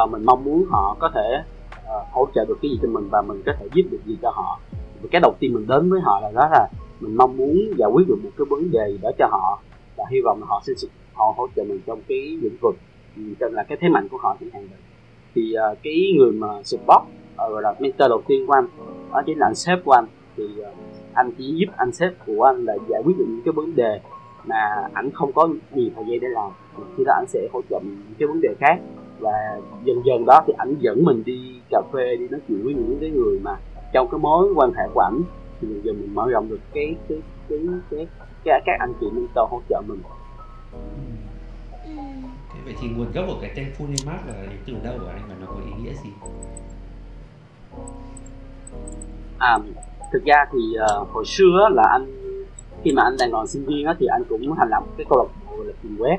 [0.04, 1.44] uh, mình mong muốn họ có thể
[1.78, 4.18] uh, hỗ trợ được cái gì cho mình và mình có thể giúp được gì
[4.22, 4.60] cho họ.
[5.02, 6.68] Và cái đầu tiên mình đến với họ là đó là
[7.02, 9.62] mình mong muốn giải quyết được một cái vấn đề đó cho họ
[9.98, 10.74] và hy vọng là họ sẽ
[11.14, 12.76] họ hỗ trợ mình trong cái lĩnh vực
[13.18, 14.80] ừ, trong là cái thế mạnh của họ chẳng hạn vậy
[15.36, 17.04] thì uh, cái người mà support
[17.48, 18.68] uh, là mentor đầu tiên của anh
[19.14, 20.06] đó chính là anh sếp của anh.
[20.38, 20.68] Thì uh,
[21.14, 24.00] anh chỉ giúp anh sếp của anh là giải quyết được những cái vấn đề
[24.46, 26.52] mà ảnh không có nhiều thời gian để làm.
[26.98, 28.80] Khi đó anh sẽ hỗ trợ những cái vấn đề khác
[29.20, 29.32] và
[29.84, 32.98] dần dần đó thì ảnh dẫn mình đi cà phê đi nói chuyện với những
[33.02, 33.58] cái người mà
[33.94, 35.22] trong cái mối quan hệ của ảnh
[35.62, 37.18] thì dần dần mình mở rộng được cái cái
[37.50, 37.60] cái
[37.92, 38.08] cái,
[38.44, 40.02] cái các anh chị mentor hỗ trợ mình.
[42.54, 45.22] Thế vậy thì nguồn gốc của cái tên Funimat là đến từ đâu của anh
[45.30, 46.10] và nó có ý nghĩa gì?
[49.38, 49.60] À
[50.12, 50.60] thực ra thì
[51.02, 52.06] uh, hồi xưa là anh
[52.84, 55.18] khi mà anh đang còn sinh viên á, thì anh cũng thành lập cái câu
[55.18, 56.18] lạc bộ là tìm web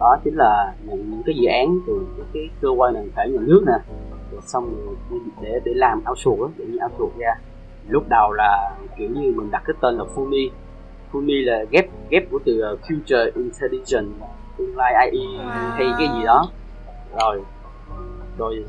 [0.00, 3.28] đó chính là nhận những cái dự án từ cái, cái cơ quan đoàn thể
[3.28, 3.94] nhà nước nè.
[4.32, 7.34] Rồi xong rồi để để làm outsource để như outsource ra
[7.88, 10.50] lúc đầu là kiểu như mình đặt cái tên là Fumi.
[11.12, 14.26] Fumi là ghép ghép của từ uh, Future Intelligence
[14.58, 15.70] tương lai AI wow.
[15.70, 16.48] hay cái gì đó.
[17.20, 17.42] Rồi
[18.38, 18.64] rồi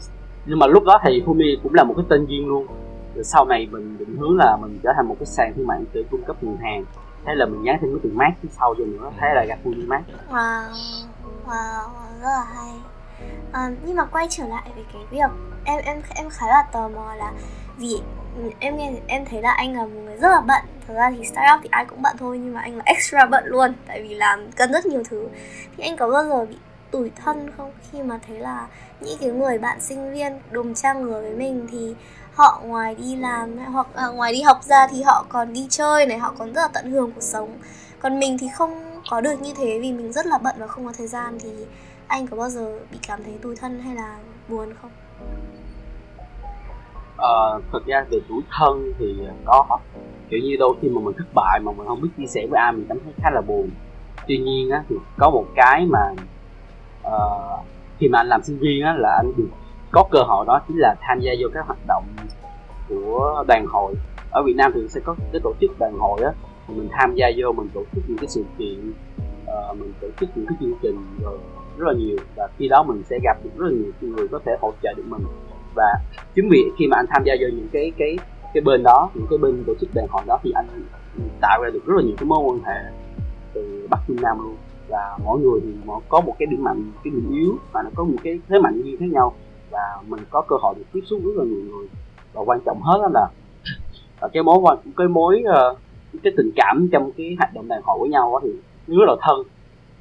[0.45, 2.67] nhưng mà lúc đó thì Fumi cũng là một cái tên riêng luôn.
[3.15, 5.79] Rồi sau này mình định hướng là mình trở thành một cái sàn thương mại
[5.93, 6.85] tử cung cấp nguồn hàng.
[7.25, 9.57] Thế là mình dán thêm cái từ mát phía sau cho nữa thế là gặp
[9.63, 10.01] Fumi mát
[10.31, 10.63] wow
[11.47, 11.89] wow
[12.21, 12.73] rất là hay.
[13.51, 15.29] À, nhưng mà quay trở lại về cái việc
[15.63, 17.31] em em em khá là tò mò là
[17.77, 18.01] vì
[18.59, 20.61] em nghe em thấy là anh là một người rất là bận.
[20.87, 23.43] Thật ra thì startup thì ai cũng bận thôi nhưng mà anh là extra bận
[23.45, 23.73] luôn.
[23.87, 25.27] Tại vì làm cần rất nhiều thứ.
[25.77, 26.55] Thì anh có bao giờ bị
[26.91, 27.71] tủi thân không?
[27.91, 28.67] Khi mà thấy là
[29.01, 31.95] những cái người bạn sinh viên đồng trang lứa với mình thì
[32.33, 36.05] họ ngoài đi làm hoặc à, ngoài đi học ra thì họ còn đi chơi
[36.05, 37.57] này họ còn rất là tận hưởng cuộc sống.
[37.99, 40.85] Còn mình thì không có được như thế vì mình rất là bận và không
[40.85, 41.39] có thời gian.
[41.39, 41.49] Thì
[42.07, 44.91] anh có bao giờ bị cảm thấy tủi thân hay là buồn không?
[47.17, 49.79] Uh, thực ra về tuổi thân thì có
[50.29, 52.59] kiểu như đôi khi mà mình thất bại mà mình không biết chia sẻ với
[52.59, 53.69] ai mình cảm thấy khá là buồn.
[54.27, 56.13] Tuy nhiên á thì có một cái mà
[57.07, 57.65] uh,
[57.99, 59.47] khi mà anh làm sinh viên á là anh được
[59.91, 62.03] có cơ hội đó chính là tham gia vô các hoạt động
[62.89, 63.93] của đoàn hội.
[64.31, 66.31] Ở Việt Nam thì sẽ có cái tổ chức đoàn hội á
[66.67, 68.93] mình tham gia vô mình tổ chức những cái sự kiện
[69.43, 71.37] uh, mình tổ chức những cái chương trình rồi
[71.77, 72.17] rất là nhiều.
[72.35, 74.93] Và khi đó mình sẽ gặp được rất là nhiều người có thể hỗ trợ
[74.97, 75.21] được mình
[75.77, 75.93] và
[76.35, 78.17] chính vì khi mà anh tham gia vào những cái cái
[78.53, 80.65] cái bên đó những cái bên tổ chức đàn hội đó thì anh
[81.41, 82.91] tạo ra được rất là nhiều cái mối quan hệ
[83.53, 84.55] từ bắc trung nam luôn.
[84.87, 87.89] Và mỗi người thì mỗi có một cái điểm mạnh cái điểm yếu và nó
[87.95, 89.33] có một cái thế mạnh riêng khác nhau.
[89.69, 91.87] Và mình có cơ hội được tiếp xúc rất là nhiều người.
[92.33, 93.27] Và quan trọng hết đó là,
[94.33, 95.75] cái mối quan cái mối ờ,
[96.23, 98.49] cái tình cảm trong cái hoạt động đàn hội với nhau đó thì
[98.87, 99.43] rất là thân.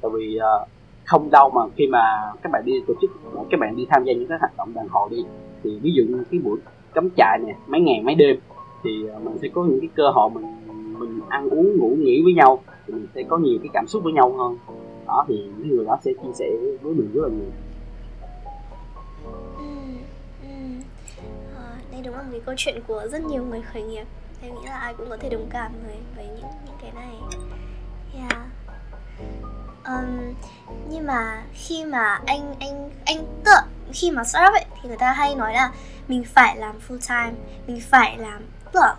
[0.01, 0.65] Tại vì ờ,
[1.05, 3.11] không đâu mà khi mà các bạn đi tổ chức
[3.51, 5.25] các bạn đi tham gia những cái hoạt động đoàn hội đi
[5.67, 6.59] thì ví dụ như cái buổi
[6.93, 8.39] cắm trại nè mấy ngày mấy đêm
[8.83, 10.45] thì ờ, mình sẽ có những cái cơ hội mình
[10.99, 14.03] mình ăn uống ngủ nghỉ với nhau thì mình sẽ có nhiều cái cảm xúc
[14.03, 14.57] với nhau hơn.
[15.07, 16.45] Đó thì những người đó sẽ chia sẻ
[16.81, 17.51] với mình rất là nhiều.
[19.57, 19.65] Ừ,
[20.43, 20.53] ừ.
[21.57, 24.05] À, đây đúng là một cái câu chuyện của rất nhiều người khởi nghiệp.
[24.41, 27.15] Em nghĩ là ai cũng có thể đồng cảm với với những những cái này.
[28.15, 28.41] Yeah.
[29.85, 30.33] Um,
[30.91, 35.11] nhưng mà khi mà anh anh anh tự khi mà startup ấy thì người ta
[35.11, 35.71] hay nói là
[36.07, 38.95] mình phải làm full time mình phải làm tức là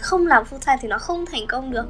[0.00, 1.86] không làm full time thì nó không thành công được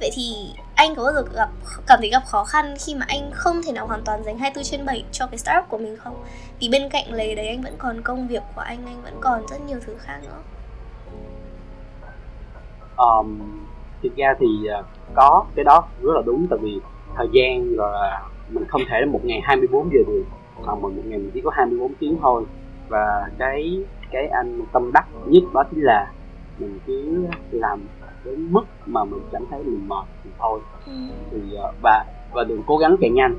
[0.00, 1.48] vậy thì anh có bao giờ gặp
[1.86, 4.64] cảm thấy gặp khó khăn khi mà anh không thể nào hoàn toàn dành 24
[4.64, 6.24] trên 7 cho cái startup của mình không?
[6.60, 9.46] Vì bên cạnh lấy đấy anh vẫn còn công việc của anh, anh vẫn còn
[9.50, 10.38] rất nhiều thứ khác nữa.
[12.96, 13.40] Um,
[14.02, 14.84] thực ra thì ờ,
[15.14, 16.80] có cái đó rất là đúng tại vì
[17.16, 20.24] thời gian là mình không thể một ngày 24 giờ được
[20.64, 22.44] mà một ngày mình chỉ có 24 tiếng thôi.
[22.88, 26.12] Và cái cái anh tâm đắc nhất đó chính là
[26.58, 27.80] mình cứ làm
[28.24, 30.60] đến mức mà mình cảm thấy mình mệt thì thôi.
[30.86, 30.92] Ừ.
[31.30, 33.34] thì ờ, và và đừng cố gắng chạy nhanh.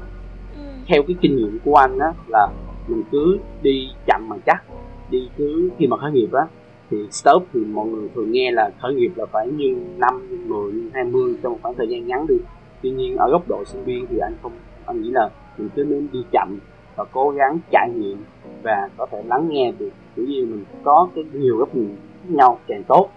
[0.56, 0.62] Ừ.
[0.88, 2.48] theo cái kinh nghiệm của anh đó là
[2.88, 4.64] mình cứ đi chậm mà chắc
[5.10, 6.48] đi cứ khi mà khởi nghiệp á
[6.90, 10.74] thì stop thì mọi người thường nghe là khởi nghiệp là phải như năm mười
[10.94, 12.36] hai mươi trong một khoảng thời gian ngắn đi.
[12.82, 14.52] Tuy nhiên ở góc độ sinh viên thì anh không
[14.86, 16.60] anh nghĩ là mình cứ nên đi chậm
[16.98, 18.24] và cố gắng trải nghiệm
[18.64, 22.30] và có thể lắng nghe được kiểu như mình có cái nhiều góc nhìn khác
[22.30, 23.10] nhau càng tốt.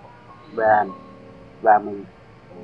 [0.54, 0.86] Và
[1.62, 2.04] và mình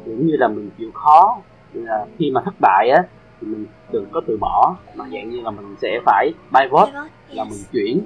[0.05, 1.39] kiểu như là mình chịu khó
[1.73, 3.03] là khi mà thất bại á
[3.41, 4.77] thì mình đừng có từ bỏ.
[4.95, 6.89] Mà dạng như là mình sẽ phải pivot
[7.29, 8.01] là mình chuyển.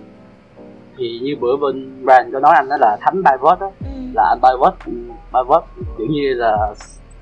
[0.96, 4.00] Thì như bữa bên brand có nói anh đó là thánh pivot đó ừ.
[4.14, 4.74] là anh pivot
[5.32, 5.64] pivot
[5.98, 6.74] kiểu như là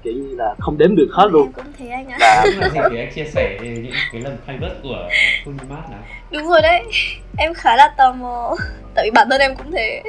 [0.03, 1.53] kiểu như là không đếm được hết luôn.
[1.53, 2.45] Cũng thế anh ạ.
[2.57, 5.09] Là thì anh chia sẻ những cái lần pivot của
[5.45, 6.01] Funimat nào.
[6.33, 6.85] Đúng rồi đấy.
[7.39, 8.55] Em khá là tò mò.
[8.95, 10.03] Tại vì bản thân em cũng thế.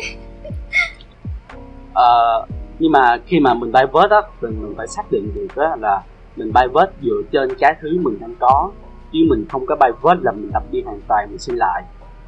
[1.93, 2.45] Ờ,
[2.80, 6.02] nhưng mà khi mà mình pivot á mình, mình phải xác định được đó là
[6.36, 8.71] mình pivot dựa trên cái thứ mình đang có.
[9.13, 11.84] Chứ mình không có pivot là mình đập đi hoàn toàn mình xin lại.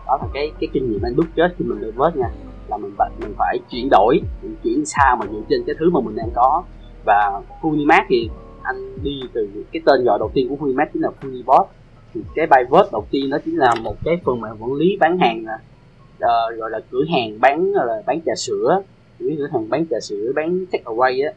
[0.08, 2.30] Đó là cái cái kinh nghiệm anh đúc kết khi mình pivot nha.
[2.67, 6.00] Là mình mình phải chuyển đổi mình chuyển sao mà dựa trên cái thứ mà
[6.00, 6.63] mình đang có
[7.05, 8.29] và Funimax thì
[8.63, 11.65] anh đi từ cái tên gọi đầu tiên của Funimax chính là Funibot.
[12.13, 15.17] Thì cái pivot đầu tiên đó chính là một cái phần mềm quản lý bán
[15.19, 15.59] hàng là
[16.15, 18.81] uh, gọi là cửa hàng bán là bán trà sữa.
[19.19, 21.33] Cửa hàng bán trà sữa bán take away á.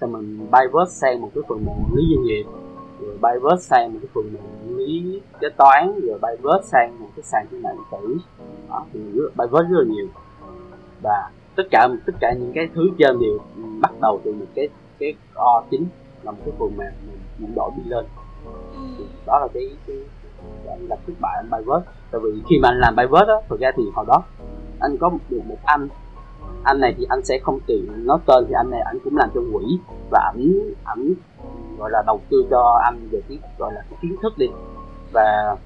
[0.00, 2.44] Xong mình pivot sang một cái phần mềm quản lý doanh nghiệp
[3.00, 7.08] rồi pivot sang một cái phần mềm quản lý kế toán rồi pivot sang một
[7.16, 8.16] cái sàn thương mại điện tử.
[8.68, 9.00] Đó thì
[9.38, 10.06] pivot rất là nhiều.
[11.02, 13.38] Và tất cả tất cả những cái thứ trên đều
[13.80, 15.86] bắt đầu từ một cái cái o chính
[16.22, 18.04] là một cái phần mềm mình, mình đổi đi lên.
[18.98, 19.96] Thì đó là cái, cái,
[20.66, 23.60] cái là thất bại anh pivot tại vì khi mà anh làm pivot á thực
[23.60, 24.22] ra thì hồi đó
[24.80, 25.88] anh có được một anh.
[26.64, 29.30] Anh này thì anh sẽ không tiện nói tên thì anh này anh cũng làm
[29.34, 29.78] cho quỹ
[30.10, 30.52] và ảnh
[30.84, 31.12] ảnh
[31.78, 34.46] gọi là đầu tư cho anh về cái gọi là cái kiến thức đi.
[35.12, 35.56] Và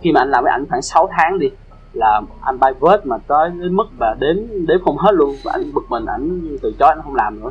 [0.00, 1.50] khi mà anh làm với ảnh khoảng 6 tháng đi
[1.92, 5.34] là anh bay vớt mà tới đến mức và đếm đếm không hết luôn.
[5.44, 7.50] Và anh bực mình ảnh từ chối anh không làm nữa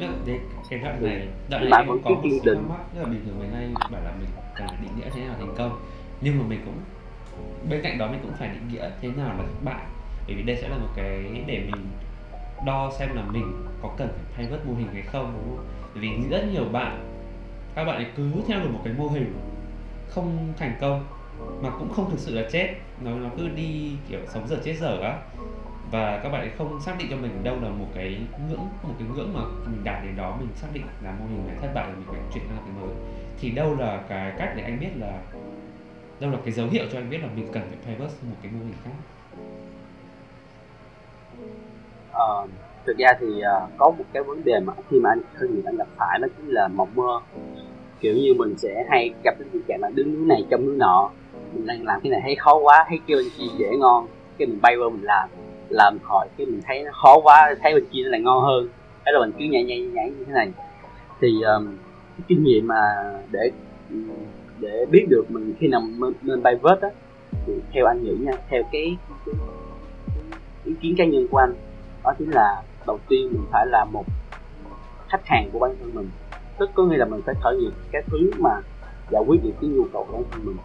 [0.00, 0.06] đó.
[0.26, 0.38] Đấy,
[0.70, 3.36] cái đoạn này đoạn này em có một số thắc mắc rất là bình thường.
[3.40, 5.80] Ngày nay bảo là mình cần định nghĩa thế nào thành công.
[6.20, 6.74] Nhưng mà mình cũng
[7.70, 9.84] bên cạnh đó mình cũng phải định nghĩa thế nào là thất bại.
[10.26, 11.86] Bởi vì đây sẽ là một cái để mình
[12.66, 15.66] đo xem là mình có cần phải pivot mô hình hay không đúng không?
[15.94, 17.08] Bởi vì rất nhiều bạn
[17.74, 19.34] các bạn ấy cứ theo được một cái mô hình
[20.08, 21.06] không thành công
[21.62, 22.74] mà cũng không thực sự là chết.
[23.00, 25.18] Nó nó cứ đi kiểu sống dở chết dở á
[25.92, 28.94] và các bạn ấy không xác định cho mình đâu là một cái ngưỡng một
[28.98, 31.68] cái ngưỡng mà mình đạt đến đó mình xác định là mô hình này thất
[31.74, 32.94] bại rồi mình phải chuyển sang cái mới.
[33.40, 35.18] Thì đâu là cái cách để anh biết là
[36.20, 38.52] đâu là cái dấu hiệu cho anh biết là mình cần phải pivot một cái
[38.52, 38.90] mô hình khác?
[42.10, 42.50] Uh,
[42.86, 45.62] thực ra thì uh, có một cái vấn đề mà khi mà anh khởi nghiệp
[45.64, 47.20] anh gặp phải đó chính là mộng mơ.
[48.00, 50.76] Kiểu như mình sẽ hay gặp cái tình trạng là đứng núi này trong núi
[50.76, 51.10] nọ
[51.52, 54.06] mình đang làm cái này thấy khó quá thấy kêu anh chị dễ ngon
[54.38, 55.28] cái mình bay qua mình làm
[55.72, 58.68] làm khỏi cái mình thấy nó khó quá thấy bên kia nó lại ngon hơn.
[59.04, 60.52] Thế là mình cứ nhảy nhảy nhảy như thế này.
[61.20, 61.76] Thì um,
[62.18, 62.80] cái kinh nghiệm mà
[63.30, 63.50] để
[64.60, 65.82] để biết được mình khi nào
[66.22, 66.88] nên bay vớt á
[67.46, 69.34] thì theo anh nghĩ nha theo cái, cái,
[70.06, 70.24] cái
[70.64, 71.54] ý kiến cá nhân của anh
[72.04, 74.04] đó chính là đầu tiên mình phải là một
[75.08, 76.10] khách hàng của bản thân mình.
[76.58, 78.50] Tức có nghĩa là mình phải khởi nghiệp cái thứ mà
[79.10, 80.56] giải quyết được cái nhu cầu của bản thân mình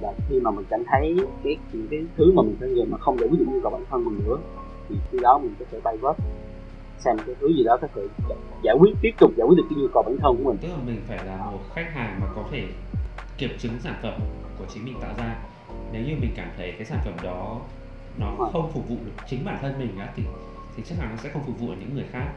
[0.00, 2.98] và khi mà mình cảm thấy cái những cái thứ mà mình khởi nghiệp mà
[2.98, 4.38] không giải quyết được nhu cầu bản thân mình nữa
[4.88, 6.16] thì khi đó mình có thể bay vớt
[6.98, 8.02] xem cái thứ gì đó có thể
[8.62, 10.56] giải quyết tiếp tục giải quyết được cái nhu cầu bản thân của mình.
[10.62, 12.62] Tức là mình phải là một khách hàng mà có thể
[13.38, 14.20] kiểm chứng sản phẩm
[14.58, 15.36] của chính mình tạo ra.
[15.92, 17.60] Nếu như mình cảm thấy cái sản phẩm đó
[18.18, 20.22] nó không phục vụ được chính bản thân mình á thì
[20.76, 22.32] thì chắc chắn nó sẽ không phục vụ ở những người khác.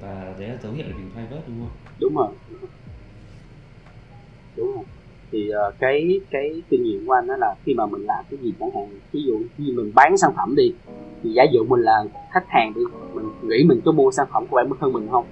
[0.00, 1.76] Và đấy là dấu hiệu để mình private đúng không?
[2.00, 2.28] Đúng rồi.
[4.56, 4.84] Đúng rồi
[5.32, 8.38] thì uh, cái cái kinh nghiệm của anh đó là khi mà mình làm cái
[8.42, 10.72] gì chẳng hạn ví dụ như mình bán sản phẩm đi
[11.22, 12.80] thì giả dụ mình là khách hàng đi
[13.14, 15.24] mình nghĩ mình có mua sản phẩm của bản thân mình không?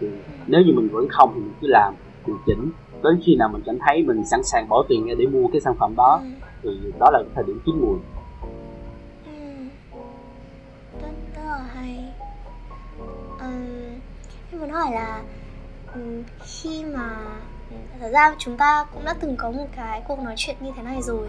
[0.00, 0.06] Thì
[0.46, 1.94] nếu như mình vẫn không thì mình cứ làm
[2.26, 2.70] điều chỉnh.
[3.04, 5.60] Đến khi nào mình cảm thấy mình sẵn sàng bỏ tiền ra để mua cái
[5.60, 6.22] sản phẩm đó
[6.62, 7.98] thì đó là thời điểm chín mùi.
[14.60, 15.22] Muốn hỏi là
[16.44, 17.16] khi mà
[18.00, 20.82] thật ra chúng ta cũng đã từng có một cái cuộc nói chuyện như thế
[20.82, 21.28] này rồi.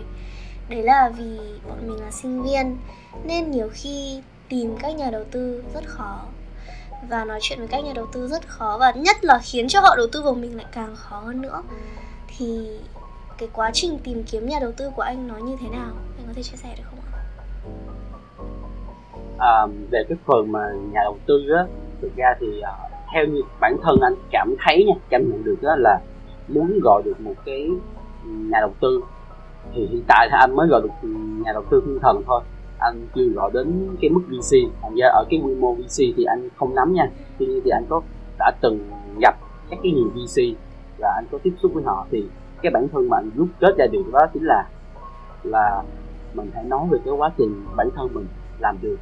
[0.69, 1.37] Đấy là vì
[1.69, 2.77] bọn mình là sinh viên
[3.23, 6.19] nên nhiều khi tìm các nhà đầu tư rất khó.
[7.09, 9.79] Và nói chuyện với các nhà đầu tư rất khó và nhất là khiến cho
[9.79, 11.63] họ đầu tư vào mình lại càng khó hơn nữa.
[12.37, 12.79] Thì
[13.37, 15.91] cái quá trình tìm kiếm nhà đầu tư của anh nó như thế nào?
[16.17, 17.23] Anh có thể chia sẻ được không ạ?
[19.39, 20.59] À, về cái phần mà
[20.91, 21.65] nhà đầu tư á
[22.01, 25.55] thực ra thì uh, theo như bản thân anh cảm thấy nha cảm nhận được
[25.61, 25.99] đó là
[26.47, 27.69] muốn gọi được một cái
[28.23, 29.01] nhà đầu tư
[29.73, 31.09] thì hiện tại thì anh mới gọi được
[31.45, 32.41] nhà đầu tư thiên thần thôi.
[32.79, 34.57] Anh chưa gọi đến cái mức VC.
[34.81, 37.09] Thành ra ở cái quy mô VC thì anh không nắm nha.
[37.39, 38.01] Tuy nhiên thì anh có
[38.39, 38.79] đã từng
[39.21, 39.35] gặp
[39.69, 40.41] các cái nhiều VC
[40.99, 42.25] và anh có tiếp xúc với họ thì
[42.61, 44.69] cái bản thân mà anh rút kết ra được đó chính là
[45.43, 45.83] là
[46.33, 48.25] mình hãy nói về cái quá trình bản thân mình
[48.59, 48.97] làm được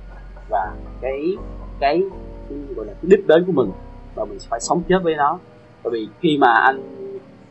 [0.49, 1.38] và cái
[1.80, 2.04] cái,
[2.49, 3.71] cái gọi là cái đích đến của mình
[4.15, 5.39] và mình phải sống chết với nó.
[5.84, 6.82] Bởi vì khi mà anh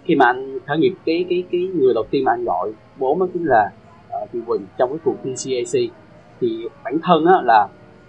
[0.05, 3.15] khi mà anh khởi nghiệp cái cái cái người đầu tiên mà anh gọi bố
[3.15, 3.71] mới chính là
[4.23, 5.81] uh, Thị Quỳnh trong cái cuộc thi CAC
[6.41, 7.69] thì bản thân á là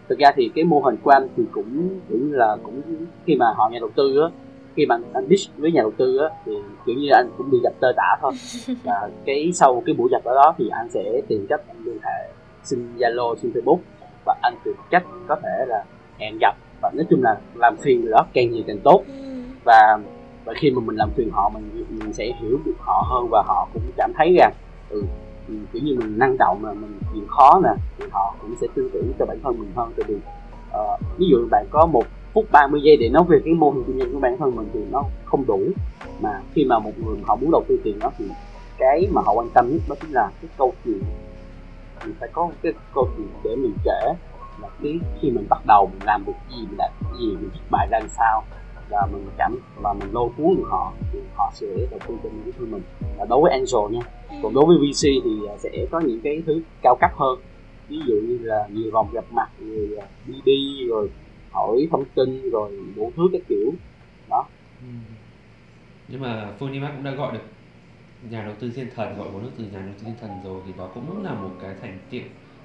[0.10, 2.82] thực ra thì cái mô hình của anh thì cũng cũng là cũng
[3.26, 4.28] khi mà họ nhà đầu tư á
[4.76, 6.52] khi mà anh pitch với nhà đầu tư á thì
[6.86, 8.34] kiểu như anh cũng bị gặp tơ tả thôi.
[8.84, 11.98] Và cái sau cái buổi gặp đó, đó thì anh sẽ tìm cách anh liên
[12.04, 13.80] hệ xin zalo xin facebook
[14.26, 15.84] và anh tìm cách có thể là
[16.18, 19.04] hẹn gặp và nói chung là làm phiền người đó càng nhiều càng tốt.
[19.08, 19.14] Ừ.
[19.64, 20.00] và
[20.52, 23.44] và khi mà mình làm phiền họ mình mình sẽ hiểu được họ hơn và
[23.48, 24.54] họ cũng cảm thấy rằng
[24.90, 25.04] ừ,
[25.48, 28.68] ừ kiểu như mình năng động mà mình chịu khó nè thì họ cũng sẽ
[28.76, 29.94] tin tưởng cho bản thân mình hơn.
[29.98, 33.54] Tại vì uh, ví dụ bạn có một phút 30 giây để nói về cái
[33.54, 35.62] mô hình kinh doanh của bản thân mình thì nó không đủ.
[36.22, 38.26] Mà khi mà một người họ muốn đầu tư tiền đó thì
[38.78, 41.02] cái mà họ quan tâm nhất đó chính là cái câu chuyện.
[42.06, 44.14] Mình phải có cái câu chuyện để mình kể
[44.62, 47.62] là cái khi mình bắt đầu mình làm được gì mình làm gì mình thất
[47.72, 48.44] bại ra làm sao
[48.92, 52.30] và mình cảm và mình lôi cuốn được họ thì họ sẽ đầu tư cho
[52.30, 52.82] những thứ mình.
[53.18, 54.02] Và đối với angel nha
[54.44, 57.40] còn đối với vc thì sẽ có những cái thứ cao cấp hơn.
[57.88, 61.10] Ví dụ như là nhiều vòng gặp mặt rồi đi đi rồi
[61.52, 63.74] hỏi thông tin rồi đủ thứ các kiểu.
[64.30, 64.46] Đó.
[64.82, 64.88] Ừ.
[66.08, 67.44] nhưng mà Funimax cũng đã gọi được
[68.30, 70.74] nhà đầu tư thiên thần gọi vốn từ nhà đầu tư thiên thần rồi thì
[70.78, 72.24] đó cũng là một cái thành tiệu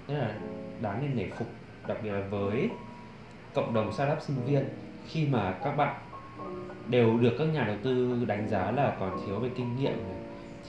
[0.09, 0.41] rất là
[0.83, 1.49] đáng nên nể phục.
[1.89, 2.69] Đặc biệt là với
[3.55, 4.65] cộng đồng startup sinh viên
[5.09, 5.95] khi mà các bạn
[6.89, 10.17] đều được các nhà đầu tư đánh giá là còn thiếu về kinh nghiệm này,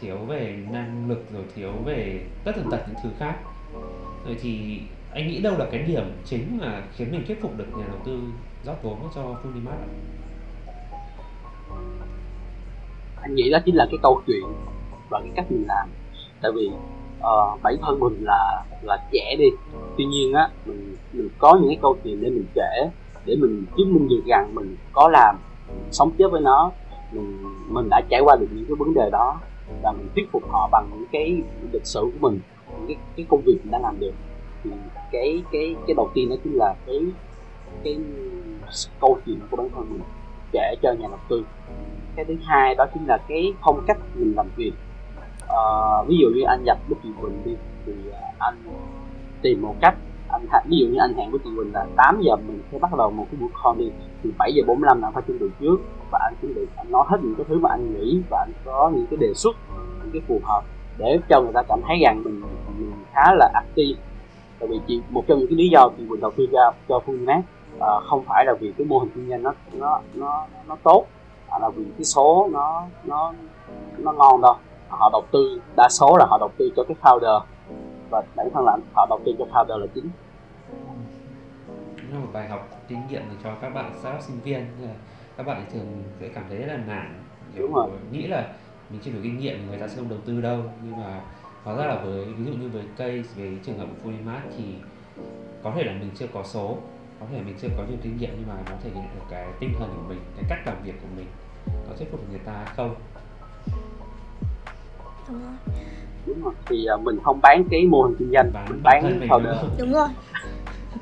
[0.01, 3.35] thiếu về năng lực rồi thiếu về tất tần tật những thứ khác.
[4.25, 4.79] Rồi thì
[5.11, 7.97] anh nghĩ đâu là cái điểm chính mà khiến mình thuyết phục được nhà đầu
[8.05, 8.19] tư
[8.63, 9.77] rót vốn cho Funimat
[13.21, 14.43] anh nghĩ đó chính là cái câu chuyện
[15.09, 15.89] và cái cách mình làm.
[16.41, 16.67] Tại vì
[17.19, 19.45] uh, bản thân mình là là trẻ đi.
[19.97, 22.89] Tuy nhiên á mình mình có những cái câu chuyện để mình kể
[23.25, 25.35] để mình chứng minh được rằng mình có làm
[25.91, 26.71] sống chết với nó
[27.11, 29.39] mình mình đã trải qua được những cái vấn đề đó
[29.81, 32.39] và mình thuyết phục họ bằng những cái lịch sử của mình
[32.77, 34.13] những cái, cái công việc mình đã làm được.
[34.63, 34.69] Thì
[35.11, 37.01] cái cái cái đầu tiên đó chính là cái
[37.83, 37.97] cái
[38.99, 40.01] câu chuyện của bản thân mình
[40.51, 41.45] kể cho nhà đầu tư.
[42.15, 44.71] Cái thứ hai đó chính là cái phong cách mình làm việc.
[45.47, 45.57] À,
[46.07, 48.55] ví dụ như anh nhập bất kỳ mình đi thì ờ, anh
[49.41, 49.95] tìm một cách
[50.29, 52.91] anh ví dụ như anh hẹn với chị Quỳnh là 8 giờ mình sẽ bắt
[52.97, 53.91] đầu một cái buổi call đi.
[54.23, 55.77] Thì 7 giờ 45 là anh phải chuẩn bị trước
[56.11, 58.51] và anh chuẩn bị anh nói hết những cái thứ mà anh nghĩ và anh
[58.65, 59.55] có những cái đề xuất
[60.03, 60.63] những cái phù hợp
[60.97, 62.41] để cho người ta cảm thấy rằng mình
[62.79, 64.01] mình khá là active.
[64.59, 66.99] Tại vì chị một trong những cái lý do chị Quỳnh đầu tư ra cho
[67.05, 67.41] Phương Mát
[67.79, 71.05] à, không phải là vì cái mô hình kinh doanh nó nó nó nó tốt
[71.49, 73.33] mà là vì cái số nó nó
[73.97, 74.55] nó ngon đâu.
[74.89, 77.39] Họ đầu tư đa số là họ đầu tư cho cái founder
[78.09, 80.09] và bản thân là họ đầu tư cho founder là chính.
[82.09, 84.59] Nó là một bài học kinh nghiệm cho các bạn startup sinh viên.
[84.59, 84.93] Là
[85.37, 87.23] các bạn thường sẽ cảm thấy rất là nản.
[87.55, 88.53] Kiểu nghĩ là
[88.89, 90.63] mình chưa đủ kinh nghiệm người ta sẽ không đầu tư đâu.
[90.83, 91.21] Nhưng mà
[91.63, 94.75] hóa ra là với ví dụ như với case về trường hợp của Funimat thì
[95.63, 96.77] có thể là mình chưa có số
[97.19, 99.47] có thể mình chưa có nhiều kinh nghiệm nhưng mà nó thể hiện được cái
[99.59, 101.25] tinh thần của mình cái cách làm việc của mình
[101.87, 102.95] có thuyết phục người ta không?
[105.29, 105.75] Đúng rồi
[106.27, 106.53] đúng rồi.
[106.69, 109.93] Thì uh, mình không bán cái mô hình kinh doanh bán mình bán founder đúng
[109.93, 110.07] rồi.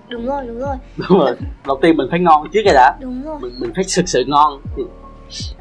[0.09, 0.75] Đúng rồi đúng rồi.
[0.97, 1.35] Đúng rồi.
[1.65, 2.97] Đầu tiên mình phải ngon trước cái đã.
[2.99, 3.39] Đúng rồi.
[3.41, 4.61] Mình, mình phải thực sự ngon.
[4.75, 4.83] Thì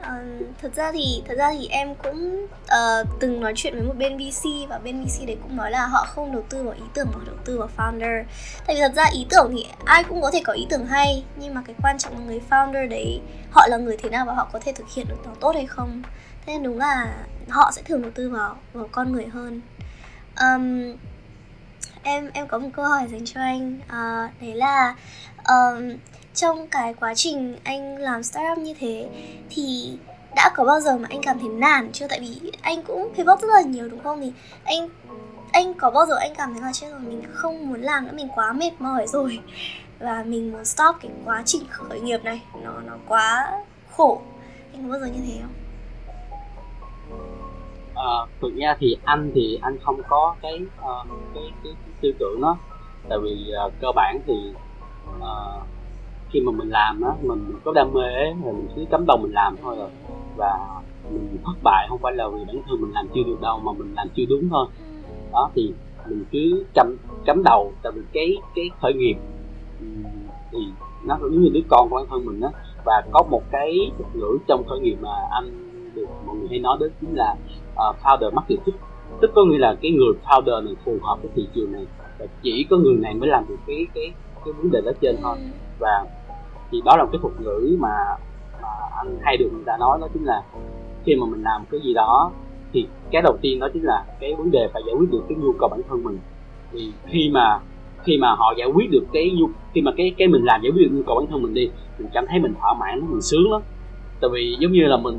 [0.00, 3.94] Uh, thật ra thì thật ra thì em cũng uh, từng nói chuyện với một
[3.98, 6.82] bên VC và bên VC đấy cũng nói là họ không đầu tư vào ý
[6.94, 8.24] tưởng mà đầu tư vào founder.
[8.66, 11.24] Tại vì thật ra ý tưởng thì ai cũng có thể có ý tưởng hay
[11.36, 14.34] nhưng mà cái quan trọng là người founder đấy họ là người thế nào và
[14.34, 16.02] họ có thể thực hiện được nó tốt hay không.
[16.46, 17.14] Thế nên đúng là
[17.48, 19.60] họ sẽ thường đầu tư vào vào con người hơn.
[20.40, 20.96] Um,
[22.02, 23.76] em em có một câu hỏi dành cho anh.
[23.76, 24.94] Uh, đấy là
[25.48, 25.90] um,
[26.34, 29.08] trong cái quá trình anh làm startup như thế
[29.50, 29.96] thì
[30.36, 32.08] đã có bao giờ mà anh cảm thấy nản chưa?
[32.08, 34.20] Tại vì anh cũng pivot rất là nhiều đúng không?
[34.20, 34.32] Thì
[34.64, 34.88] anh
[35.52, 37.00] anh có bao giờ anh cảm thấy là chết rồi?
[37.00, 39.40] Mình không muốn làm nữa mình quá mệt mỏi rồi.
[39.98, 42.42] Và mình muốn stop cái quá trình khởi nghiệp này.
[42.62, 43.52] Nó nó quá
[43.96, 44.22] khổ.
[44.72, 45.63] Anh có bao giờ như thế không?
[47.94, 52.12] À, thực ra thì anh thì anh không có cái uh, cái, cái, cái tư
[52.18, 52.56] tưởng đó.
[53.08, 54.34] Tại vì uh, cơ bản thì
[55.18, 55.62] uh,
[56.30, 59.16] khi mà mình làm á mình có đam mê ấy, thì mình cứ cắm đầu
[59.22, 59.88] mình làm thôi rồi
[60.36, 60.58] và
[61.10, 63.72] mình thất bại không phải là vì bản thân mình làm chưa được đâu mà
[63.72, 64.66] mình làm chưa đúng thôi.
[65.32, 65.72] Đó thì
[66.08, 67.72] mình cứ cắm cắm đầu.
[67.82, 69.14] Tại vì cái cái khởi nghiệp
[70.52, 70.58] thì
[71.04, 72.50] nó giống như đứa con của bản thân mình đó
[72.84, 75.50] và có một cái thuật ngữ trong khởi nghiệp mà anh
[75.94, 76.06] được.
[76.26, 77.36] Mọi người hay nói đến chính là
[77.72, 78.72] uh, founder market fit.
[79.20, 81.86] Tức có nghĩa là cái người founder này phù hợp với thị trường này
[82.18, 84.12] và chỉ có người này mới làm được cái cái
[84.44, 85.36] cái vấn đề đó trên thôi.
[85.78, 86.06] Và
[86.70, 87.94] thì đó là một cái thuật ngữ mà,
[88.62, 90.42] mà anh hay được người ta nói đó chính là
[91.04, 92.30] khi mà mình làm cái gì đó
[92.72, 95.38] thì cái đầu tiên đó chính là cái vấn đề phải giải quyết được cái
[95.38, 96.18] nhu cầu bản thân mình.
[96.72, 97.60] Thì khi mà
[98.04, 100.72] khi mà họ giải quyết được cái nhu khi mà cái cái mình làm giải
[100.72, 103.22] quyết được nhu cầu bản thân mình đi mình cảm thấy mình thỏa mãn mình
[103.22, 103.62] sướng lắm.
[104.20, 105.18] Tại vì giống như là mình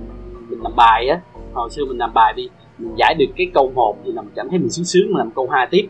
[0.56, 1.22] mình làm bài á
[1.54, 4.50] hồi xưa mình làm bài đi mình giải được cái câu một thì mình cảm
[4.50, 5.88] thấy mình sướng sướng mình làm câu hai tiếp.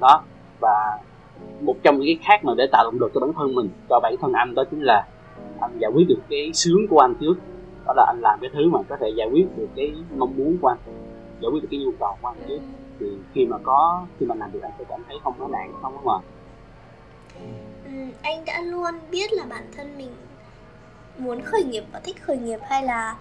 [0.00, 0.22] Đó
[0.60, 0.98] và
[1.60, 4.00] một trong những cái khác mà để tạo động lực cho bản thân mình cho
[4.00, 5.06] bản thân anh đó chính là
[5.60, 7.34] anh giải quyết được cái sướng của anh trước.
[7.86, 10.56] Đó là anh làm cái thứ mà có thể giải quyết được cái mong muốn
[10.60, 10.78] của anh
[11.40, 12.58] giải quyết được cái nhu cầu của anh trước.
[13.00, 15.70] Thì khi mà có khi mà làm được anh sẽ cảm thấy không có nản
[15.82, 16.24] không có mệt.
[17.84, 17.92] Ừ,
[18.22, 20.10] anh đã luôn biết là bản thân mình
[21.18, 23.16] muốn khởi nghiệp và thích khởi nghiệp hay là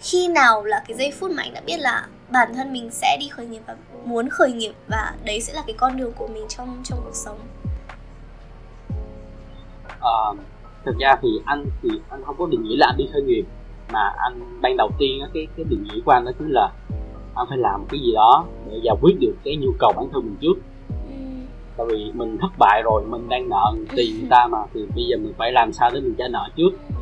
[0.00, 3.16] khi nào là cái giây phút mà anh đã biết là bản thân mình sẽ
[3.20, 6.26] đi khởi nghiệp và muốn khởi nghiệp và đấy sẽ là cái con đường của
[6.26, 7.38] mình trong trong cuộc sống?
[10.00, 10.42] À,
[10.84, 13.44] thực ra thì anh thì anh không có định nghĩa là anh đi khởi nghiệp
[13.92, 16.72] mà anh ban đầu tiên cái cái định nghĩa của anh đó chính là
[17.34, 20.22] anh phải làm cái gì đó để giải quyết được cái nhu cầu bản thân
[20.22, 20.54] mình trước.
[20.88, 21.14] Ừ.
[21.76, 25.04] tại vì mình thất bại rồi mình đang nợ tiền người ta mà thì bây
[25.04, 26.70] giờ mình phải làm sao để mình trả nợ trước?
[26.88, 26.99] Thì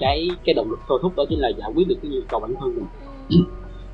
[0.00, 2.40] cái cái động lực thôi thúc đó chính là giải quyết được cái nhu cầu
[2.40, 2.86] bản thân mình.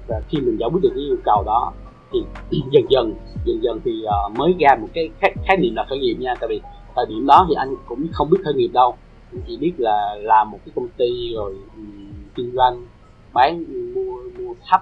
[0.09, 1.73] Và khi mình giải quyết được cái nhu cầu đó
[2.13, 2.25] thì
[2.73, 3.15] dần dần
[3.45, 6.35] dần dần thì uh, mới ra một cái khái, khái niệm là khởi nghiệp nha.
[6.41, 6.61] Tại vì
[6.97, 8.97] thời điểm đó thì anh cũng không biết khởi nghiệp đâu.
[9.33, 12.87] Anh chỉ biết là làm một cái công ty rồi um, kinh doanh
[13.33, 13.65] bán
[13.95, 14.81] mua mua thấp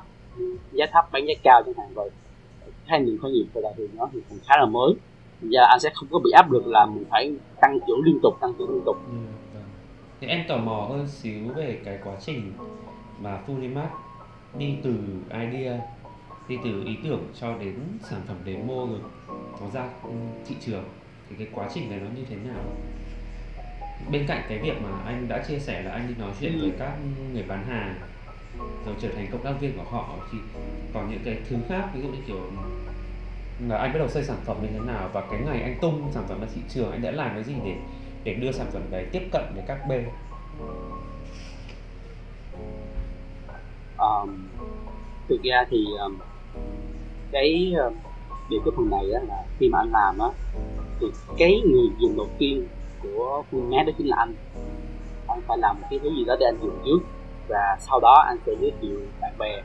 [0.72, 1.88] giá thấp bán giá cao chẳng hạn.
[1.94, 2.10] Rồi
[2.86, 4.94] khái niệm khởi nghiệp thời đại thì nó thì còn khá là mới.
[5.42, 8.34] Giờ anh sẽ không có bị áp lực là mình phải tăng trưởng liên tục
[8.40, 8.96] tăng trưởng liên tục
[10.24, 12.52] thế thì em tò mò hơn xíu về cái quá trình
[13.20, 13.88] mà Funimat
[14.58, 14.94] đi từ
[15.30, 15.78] idea,
[16.48, 19.00] đi từ ý tưởng cho đến sản phẩm demo rồi,
[19.60, 19.88] nó ra
[20.46, 20.84] thị trường
[21.28, 22.62] thì cái quá trình này nó như thế nào
[24.10, 26.60] bên cạnh cái việc mà anh đã chia sẻ là anh đi nói chuyện ừ.
[26.60, 26.92] với các
[27.32, 27.94] người bán hàng,
[28.86, 30.38] rồi trở thành cộng tác viên của họ, thì
[30.94, 32.40] còn những cái thứ khác, ví dụ như kiểu
[33.68, 36.10] là anh bắt đầu xây sản phẩm như thế nào, và cái ngày anh tung
[36.12, 37.76] sản phẩm ra thị trường, anh đã làm cái gì để
[38.24, 40.04] để đưa sản phẩm đấy tiếp cận với các bên?
[43.98, 44.48] Um,
[45.28, 46.18] thực ra thì um,
[47.32, 47.94] cái um,
[48.50, 50.28] điều cái phần này á là khi mà anh làm á
[51.00, 51.06] thì
[51.38, 52.66] cái người dùng đầu tiên
[53.02, 54.34] của Fullnet đó chính là anh.
[55.28, 56.98] Anh phải làm một cái thứ gì đó để anh dùng trước
[57.48, 59.62] và sau đó anh sẽ giới thiệu bạn bè.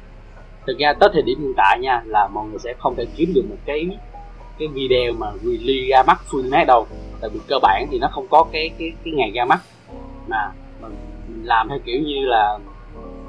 [0.67, 3.31] Thực ra tới thời điểm hiện tại nha là mọi người sẽ không thể kiếm
[3.35, 3.97] được một cái
[4.59, 6.87] cái video mà release ra mắt full net đâu.
[7.21, 9.59] Tại vì cơ bản thì nó không có cái cái cái ngày ra mắt.
[10.27, 10.91] Mà mình,
[11.27, 12.59] mình làm theo kiểu như là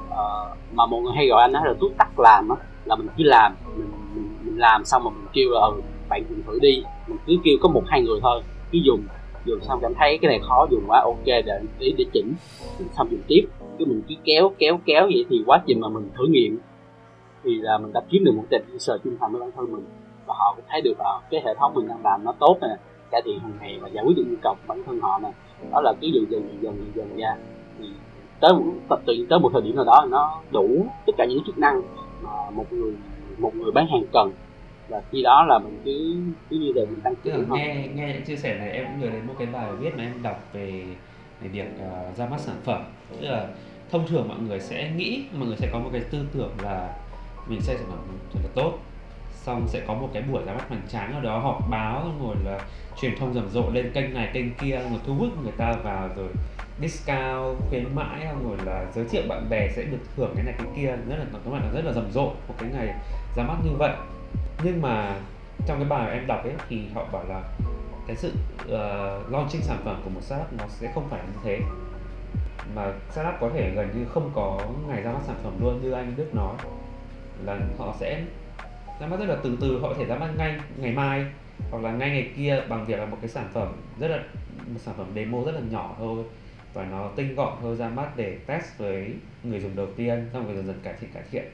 [0.08, 3.08] uh, mà mọi người hay gọi anh nói là tút tắt làm á là mình
[3.16, 6.58] cứ làm mình, mình, mình làm xong mà mình kêu là ừ, bạn dùng thử
[6.58, 6.82] đi.
[7.08, 9.02] Mình cứ kêu có một hai người thôi cứ dùng
[9.44, 11.42] dùng xong cảm thấy cái này khó dùng quá ok để
[11.78, 12.32] để, để chỉnh
[12.96, 13.46] xong dùng tiếp.
[13.78, 16.58] Cứ mình cứ kéo kéo kéo vậy thì quá trình mà mình thử nghiệm
[17.44, 19.84] thì là mình đã kiếm được một tệp user trung thành với bản thân mình
[20.30, 22.76] và họ cũng thấy được là cái hệ thống mình đang làm nó tốt nè
[23.10, 25.30] cải thiện hàng ngày và giải quyết được nhu cầu của bản thân họ nè.
[25.72, 27.36] Đó là cứ dần dần dần dần dần ra.
[27.78, 27.84] Thì
[28.40, 31.44] tới một tự nhiên tới một thời điểm nào đó nó đủ tất cả những
[31.46, 31.82] chức năng
[32.22, 32.92] mà một người
[33.38, 34.32] một người bán hàng cần.
[34.88, 36.16] Và khi đó là mình cứ
[36.50, 39.10] cứ như vậy mình tăng trưởng nghe nghe những chia sẻ này em cũng nhớ
[39.10, 40.84] đến một cái bài viết mà em đọc về
[41.40, 42.84] về việc uh, ra mắt sản phẩm.
[43.20, 43.48] Tức là
[43.90, 46.94] thông thường mọi người sẽ nghĩ mọi người sẽ có một cái tư tưởng là
[47.48, 47.98] mình xây sản phẩm
[48.32, 48.72] thật là tốt
[49.42, 52.36] xong sẽ có một cái buổi ra mắt hoành tráng ở đó họp báo rồi
[52.44, 52.60] là
[53.00, 56.08] truyền thông rầm rộ lên kênh này kênh kia rồi thu hút người ta vào
[56.16, 56.28] rồi
[56.80, 60.66] discount khuyến mãi rồi là giới thiệu bạn bè sẽ được thưởng cái này cái
[60.76, 60.96] kia.
[61.08, 62.94] Rất là các bạn là rất là rầm rộ một cái ngày
[63.36, 63.92] ra mắt như vậy.
[64.62, 65.14] Nhưng mà
[65.66, 67.42] trong cái bài em đọc ấy thì họ bảo là
[68.06, 68.32] cái sự
[68.64, 71.58] uh, launching sản phẩm của một startup nó sẽ không phải như thế.
[72.74, 75.92] Mà startup có thể gần như không có ngày ra mắt sản phẩm luôn như
[75.92, 76.54] anh Đức nói
[77.44, 78.22] là họ sẽ
[79.00, 81.24] ra mắt rất là từ từ, họ có thể ra mắt ngay ngày mai,
[81.70, 83.68] hoặc là ngay ngày kia bằng việc là một cái sản phẩm
[84.00, 84.18] rất là,
[84.72, 86.24] một sản phẩm demo rất là nhỏ thôi.
[86.74, 90.46] Và nó tinh gọn thôi, ra mắt để test với người dùng đầu tiên, xong
[90.46, 91.44] rồi dần dần cải thiện cải thiện.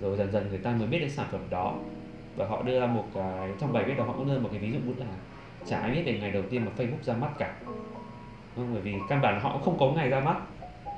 [0.00, 1.74] Rồi dần dần người ta mới biết đến sản phẩm đó.
[2.36, 4.60] Và họ đưa ra một cái, trong bài viết đó họ cũng đưa một cái
[4.60, 5.12] ví dụ cũng là
[5.66, 7.54] chả ai biết về ngày đầu tiên mà Facebook ra mắt cả.
[8.56, 10.36] Không, bởi vì căn bản họ cũng không có ngày ra mắt.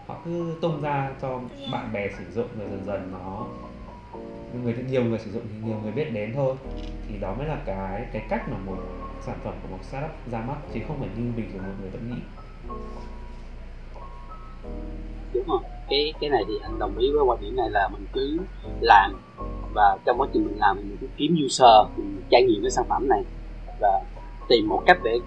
[0.06, 1.40] Họ cứ tung ra cho
[1.72, 3.46] bạn bè sử dụng rồi dần dần nó
[4.62, 6.54] người nhiều người sử dụng thì nhiều người biết đến thôi.
[7.08, 8.76] Thì đó mới là cái cái cách mà một
[9.26, 11.90] sản phẩm của một startup ra mắt, chứ không phải như bình thường một người
[11.90, 12.20] vẫn nghĩ.
[15.34, 15.60] Đúng rồi.
[15.90, 18.38] Cái cái này thì anh đồng ý với quan điểm này là mình cứ
[18.80, 19.12] làm
[19.74, 22.84] và trong quá trình mình làm mình cứ kiếm user, mình trải nghiệm cái sản
[22.88, 23.24] phẩm này
[23.80, 24.00] và
[24.48, 25.18] tìm một cách để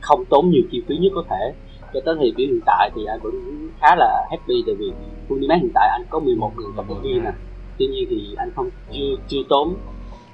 [0.00, 1.54] không tốn nhiều chi phí nhất có thể.
[1.94, 4.92] Cho tới thời điểm hiện tại thì anh vẫn khá là happy tại vì
[5.28, 7.32] Unimax hiện tại anh có 11 người cộng viên nè
[7.78, 9.74] tuy nhiên thì anh không chưa chưa tốn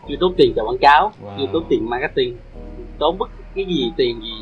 [0.08, 1.38] chưa tốn tiền cho quảng cáo wow.
[1.38, 2.36] chưa tốn tiền marketing.
[2.98, 4.32] Tốn bất cái gì tiền gì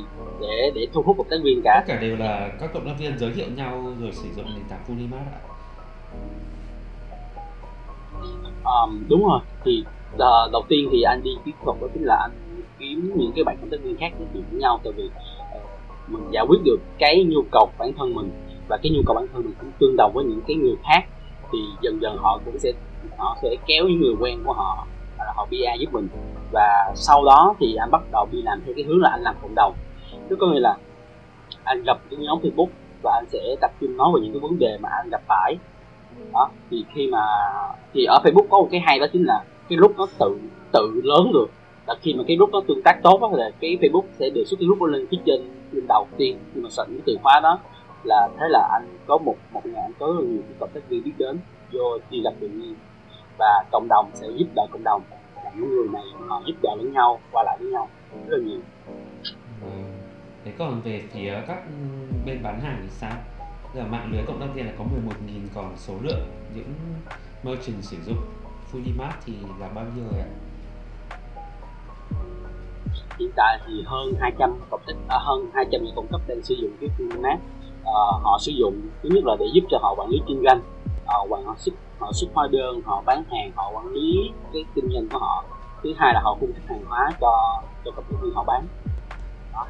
[0.40, 1.84] để để thu hút cộng tác viên cả.
[1.86, 4.64] Tất cả đều là các cộng tác viên giới thiệu nhau rồi sử dụng nền
[4.68, 5.40] tảng Unimax ạ.
[8.64, 9.40] Um, đúng rồi.
[9.64, 9.84] Thì
[10.14, 13.44] uh, đầu tiên thì anh đi tiếp tục đó chính là anh kiếm những cái
[13.44, 15.10] bạn cộng tác viên khác nói chuyện với nhau tại vì uh,
[16.08, 18.30] mình giải quyết được cái nhu cầu bản thân mình
[18.68, 21.00] và cái nhu cầu bản thân mình cũng tương đồng với những cái người khác.
[21.52, 22.72] Thì dần dần họ cũng sẽ
[23.16, 24.86] họ sẽ kéo những người quen của họ
[25.18, 26.08] và họ PR giúp mình.
[26.52, 29.34] Và sau đó thì anh bắt đầu đi làm theo cái hướng là anh làm
[29.42, 29.74] cộng đồng.
[30.28, 30.76] Tức có nghĩa là
[31.64, 32.68] anh gặp những nhóm Facebook
[33.02, 35.56] và anh sẽ tập trung nói về những cái vấn đề mà anh gặp phải.
[36.32, 37.22] Đó thì khi mà
[37.94, 40.38] thì ở Facebook có một cái hay đó chính là cái lúc nó tự
[40.72, 41.46] tự lớn được.
[41.86, 44.44] Là khi mà cái lúc nó tương tác tốt đó, là cái Facebook sẽ đề
[44.44, 45.40] xuất cái lúc lên phía trên
[45.72, 46.38] lên đầu tiên.
[46.54, 47.58] Khi mà sẵn cái từ khóa đó
[48.04, 51.02] là thế là anh có một một ngày anh có nhiều nhiều cộng tác viên
[51.04, 51.38] biết đến
[51.72, 52.74] vô chi lập tự nhiên
[53.38, 55.02] và cộng đồng sẽ giúp đỡ cộng đồng.
[55.44, 57.88] Là những người này họ giúp đỡ lẫn nhau qua lại với nhau
[58.26, 58.60] rất là nhiều.
[59.62, 59.68] Ừ.
[60.44, 61.62] thế còn về phía các
[62.26, 63.16] bên bán hàng thì sao?
[63.74, 66.74] Giờ mạng lưới cộng tác viên là có 11.000 còn số lượng những
[67.42, 68.18] merchant sử dụng
[68.72, 70.28] Fully thì là bao nhiêu rồi ạ?
[73.18, 76.54] hiện tại thì hơn 200 cộng tác à, hơn 200 nhà cung cấp đang sử
[76.54, 76.90] dụng cái
[77.22, 77.38] mát
[77.84, 80.60] à, họ sử dụng thứ nhất là để giúp cho họ quản lý kinh doanh.
[81.06, 84.88] Họ quản xuất họ xuất hóa đơn họ bán hàng họ quản lý cái kinh
[84.92, 85.44] doanh của họ.
[85.82, 88.66] Thứ hai là họ cung cấp hàng hóa cho cho các công ty họ bán.
[89.52, 89.66] Đó.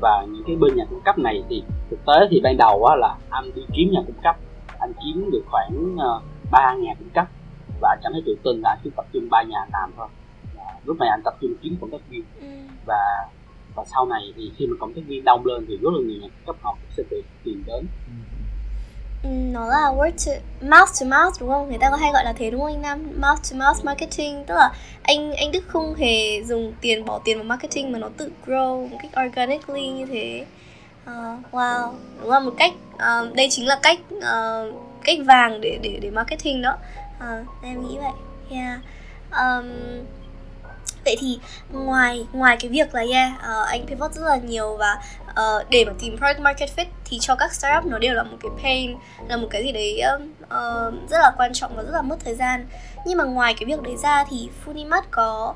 [0.00, 2.96] và những cái bên nhà cung cấp này thì thực tế thì ban đầu á,
[2.96, 4.36] là anh đi kiếm nhà cung cấp
[4.78, 7.26] anh kiếm được khoảng uh, nhà cung cấp.
[7.80, 10.08] Và anh cảm thấy tự tin là anh chỉ tập trung ba nhà làm thôi.
[10.84, 12.24] Lúc này anh tập trung kiếm cộng tác viên.
[12.40, 12.46] Ừ.
[12.86, 13.28] và
[13.74, 16.20] và sau này thì khi mà cộng tác viên đông lên thì rất là nhiều
[16.20, 17.86] nhà cấp học sẽ tự tìm đến.
[18.06, 18.12] Ừ,
[19.22, 21.68] nó là word to mouth to mouth đúng không?
[21.68, 23.20] Người ta có hay gọi là thế đúng không anh Nam?
[23.20, 27.36] Mouth to mouth marketing tức là anh anh Đức không hề dùng tiền bỏ tiền
[27.36, 30.44] vào marketing mà nó tự grow một cách organically như thế.
[31.04, 35.78] Uh, wow đúng là một cách uh, đây chính là cách uh, cách vàng để
[35.82, 36.76] để để marketing đó.
[37.18, 38.12] Uh, em nghĩ vậy
[38.50, 38.80] yeah.
[39.30, 39.66] Um,
[41.04, 41.38] vậy thì
[41.72, 45.84] ngoài ngoài cái việc là yeah uh, anh pivot rất là nhiều và uh, để
[45.84, 48.96] mà tìm product market fit thì cho các startup nó đều là một cái pain
[49.28, 50.02] là một cái gì đấy
[50.42, 52.66] uh, rất là quan trọng và rất là mất thời gian
[53.06, 55.54] nhưng mà ngoài cái việc đấy ra thì Funimat có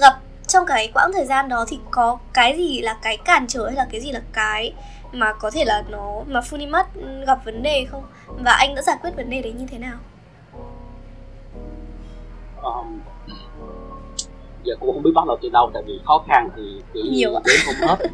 [0.00, 0.14] gặp
[0.46, 3.76] trong cái quãng thời gian đó thì có cái gì là cái cản trở hay
[3.76, 4.72] là cái gì là cái
[5.12, 6.84] mà có thể là nó mà Funimat
[7.26, 9.96] gặp vấn đề không và anh đã giải quyết vấn đề đấy như thế nào?
[12.62, 13.00] Um,
[14.64, 17.30] giờ cũng không biết bắt đầu từ đâu tại vì khó khăn thì kiểu nhiều
[17.32, 18.08] đếm không hết.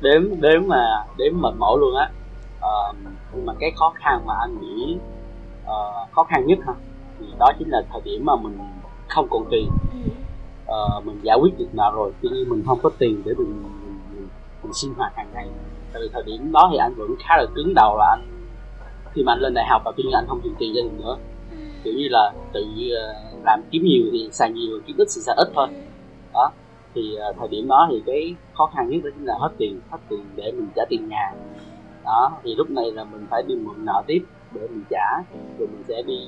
[0.00, 2.10] Đếm đếm mà đếm mệt mỏi luôn á.
[2.58, 2.96] Uh,
[3.34, 4.96] nhưng mà cái khó khăn mà anh nghĩ
[5.64, 6.74] uh, khó khăn nhất ha
[7.18, 8.58] thì đó chính là thời điểm mà mình
[9.08, 9.70] không còn tiền.
[10.66, 13.62] Uh, mình giải quyết được nào rồi tuy nhiên mình không có tiền để mình,
[13.62, 14.28] mình, mình,
[14.62, 15.48] mình sinh hoạt hàng ngày.
[15.92, 18.28] Tại vì thời điểm đó thì anh vẫn khá là cứng đầu là anh
[19.14, 21.00] khi mà anh lên đại học và tuy nhiên anh không dùng tiền gia đình
[21.00, 21.16] nữa
[21.84, 25.34] kiểu như là tự uh, làm kiếm nhiều thì xài nhiều kiếm ít thì xài
[25.38, 25.68] ít thôi.
[26.34, 26.52] Đó
[26.94, 29.80] thì uh, thời điểm đó thì cái khó khăn nhất đó chính là hết tiền
[29.90, 31.32] hết tiền để mình trả tiền nhà.
[32.04, 34.24] Đó thì lúc này là mình phải đi mượn nợ tiếp
[34.54, 35.22] để mình trả
[35.58, 36.18] rồi mình sẽ đi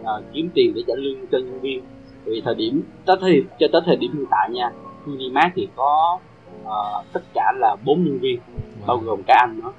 [0.00, 1.84] uh, kiếm tiền để trả lương cho nhân viên.
[2.24, 4.70] Vì thời điểm tới thời cho tới thời điểm hiện tại nha
[5.06, 6.18] Unimax thì có
[6.62, 8.86] uh, tất cả là bốn nhân viên wow.
[8.86, 9.72] bao gồm cả anh nữa.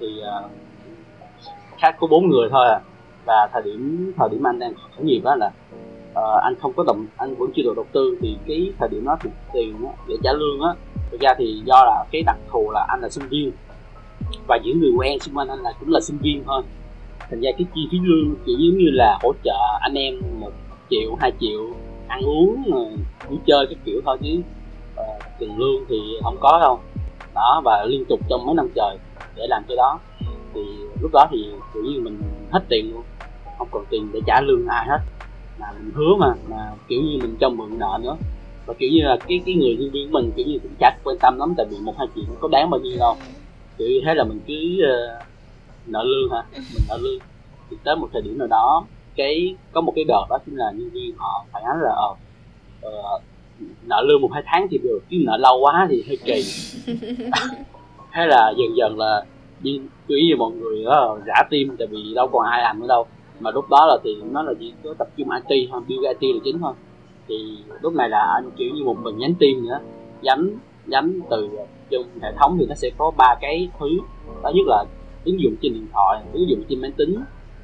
[0.00, 0.50] Thì uh,
[1.78, 2.80] khác có bốn người thôi à
[3.24, 5.50] và thời điểm thời điểm anh đang khởi nghiệp đó là
[6.12, 9.04] uh, anh không có đồng anh vẫn chưa được đầu tư thì cái thời điểm
[9.04, 10.74] đó thì tiền đó, để trả lương á
[11.12, 13.52] thực ra thì do là cái đặc thù là anh là sinh viên.
[14.46, 16.62] Và những người quen xung quanh anh là cũng là sinh viên thôi.
[17.30, 20.50] Thành ra cái chi phí lương chỉ giống như là hỗ trợ anh em một
[20.90, 21.60] triệu hai triệu
[22.08, 22.84] ăn uống ờ,
[23.28, 24.40] vui chơi các kiểu thôi chứ
[25.00, 26.80] uh, tiền lương thì không có đâu.
[27.34, 28.96] Đó và liên tục trong mấy năm trời
[29.36, 29.98] để làm cái đó.
[30.54, 30.60] Thì
[31.00, 32.18] lúc đó thì tự nhiên mình
[32.50, 33.02] hết tiền luôn
[33.58, 34.98] không còn tiền để trả lương ai hết.
[35.58, 38.16] Mà mình hứa mà mà kiểu như mình cho mượn nợ nữa.
[38.66, 40.96] Và kiểu như là cái cái người nhân viên của mình kiểu như cũng chắc
[41.04, 43.16] quan tâm lắm tại vì một hai triệu có đáng bao nhiêu đâu.
[43.78, 45.22] Kiểu như thế là mình cứ uh,
[45.86, 46.42] nợ lương hả?
[46.54, 47.18] Mình nợ lương.
[47.70, 48.84] Thì tới một thời điểm nào đó
[49.16, 52.18] cái có một cái đợt đó chính là nhân viên họ phản ánh là uh,
[52.86, 53.22] uh,
[53.86, 56.44] nợ lương một hai tháng thì được chứ nợ lâu quá thì hơi kỳ.
[58.12, 59.24] Thế là dần dần là
[59.62, 62.86] như cứ như mọi người đó giả tim tại vì đâu còn ai làm nữa
[62.88, 63.06] đâu
[63.42, 66.34] mà lúc đó là thì nó là chỉ có tập trung IT thôi, build IT
[66.34, 66.72] là chính thôi.
[67.28, 69.78] Thì lúc này là anh kiểu như một mình nhánh team nữa.
[70.22, 70.48] Nhánh
[70.86, 73.88] nhánh từ ờ, trong hệ thống thì nó sẽ có ba cái thứ.
[74.42, 74.84] Đó nhất là
[75.24, 77.16] ứng dụng trên điện thoại, ứng dụng trên máy tính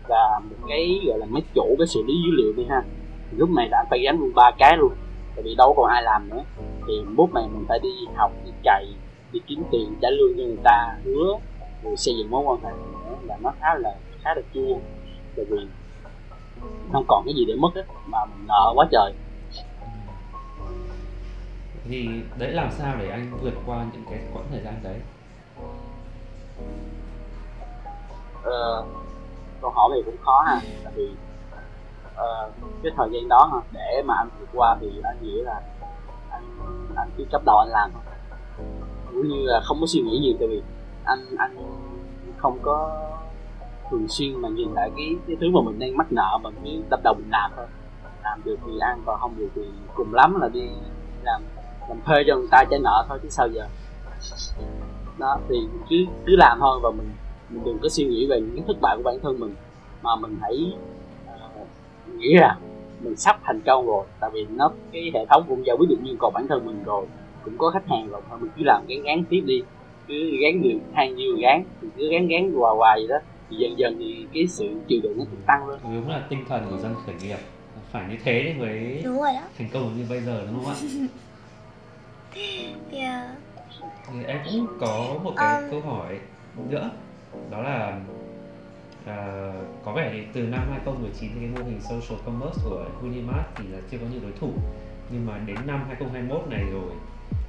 [0.09, 2.83] và một cái gọi là máy chủ cái xử lý dữ liệu đi ha.
[3.31, 4.93] Thì lúc này đã phải gánh luôn ba cái luôn,
[5.37, 6.43] tại vì đâu còn ai làm nữa.
[6.89, 8.87] Thì bút này mình phải đi học, đi cày,
[9.33, 11.39] đi kiếm tiền trả lương cho người ta, hứa
[11.83, 14.79] rồi xây dựng mối quan hệ nữa là nó khá là khá là chua
[15.39, 15.69] tại vì
[16.93, 19.13] không còn cái gì để mất á mà mình nợ quá trời.
[21.89, 22.09] Thì
[22.39, 25.01] đấy làm sao để anh vượt qua những cái quãng thời gian đấy?
[28.43, 28.85] Ờ,
[29.61, 31.11] câu hỏi này cũng khó ha tại vì
[32.07, 35.61] uh, cái thời gian đó ha để mà anh vượt qua thì anh nghĩ là
[36.31, 36.45] anh
[36.97, 37.91] anh cứ chấp đầu anh làm.
[39.07, 40.63] Cũng như là không có suy nghĩ nhiều tại vì
[41.05, 41.57] anh anh
[42.37, 43.05] không có
[43.91, 46.81] thường xuyên mà nhìn lại cái cái thứ mà mình đang mắc nợ mà cái
[46.91, 47.67] đập đầu mình làm thôi.
[48.25, 49.63] Làm được thì ăn còn không được thì
[49.95, 50.63] cùng lắm là đi
[51.23, 51.43] làm
[51.89, 53.67] làm thuê cho người ta trả nợ thôi chứ sao giờ.
[55.19, 55.57] Đó thì
[55.91, 57.11] cứ cứ làm thôi và mình
[57.51, 59.55] mình đừng có suy nghĩ về những thất bại của bản thân mình
[60.03, 60.73] mà mình hãy
[61.27, 61.69] uh,
[62.19, 62.59] nghĩ là
[63.01, 65.99] mình sắp thành công rồi tại vì nó cái hệ thống cũng giải quyết được
[66.03, 67.07] nhu cầu bản thân mình rồi
[67.45, 69.63] cũng có khách hàng rồi thôi mình cứ làm gán gán tiếp đi.
[70.07, 73.19] Cứ gán nhiều than nhiều gán thì cứ gán gán hoài hoài vậy đó
[73.51, 76.45] thì dần dần thì cái sự chịu đựng nó cũng tăng lên đúng là tinh
[76.49, 77.39] thần của dân khởi nghiệp
[77.93, 80.75] phải như thế thì mới đúng rồi đó thành công như bây giờ đúng không
[80.75, 80.77] ạ
[82.91, 83.29] yeah.
[84.13, 85.71] thì em cũng có một cái Um.
[85.71, 86.19] câu hỏi
[86.71, 86.91] nữa
[87.51, 88.01] đó là
[89.07, 89.53] à,
[89.85, 93.65] có vẻ thì từ năm 2019 thì cái mô hình social commerce của Unimart thì
[93.73, 94.53] là chưa có nhiều đối thủ
[95.11, 96.93] nhưng mà đến năm 2021 này rồi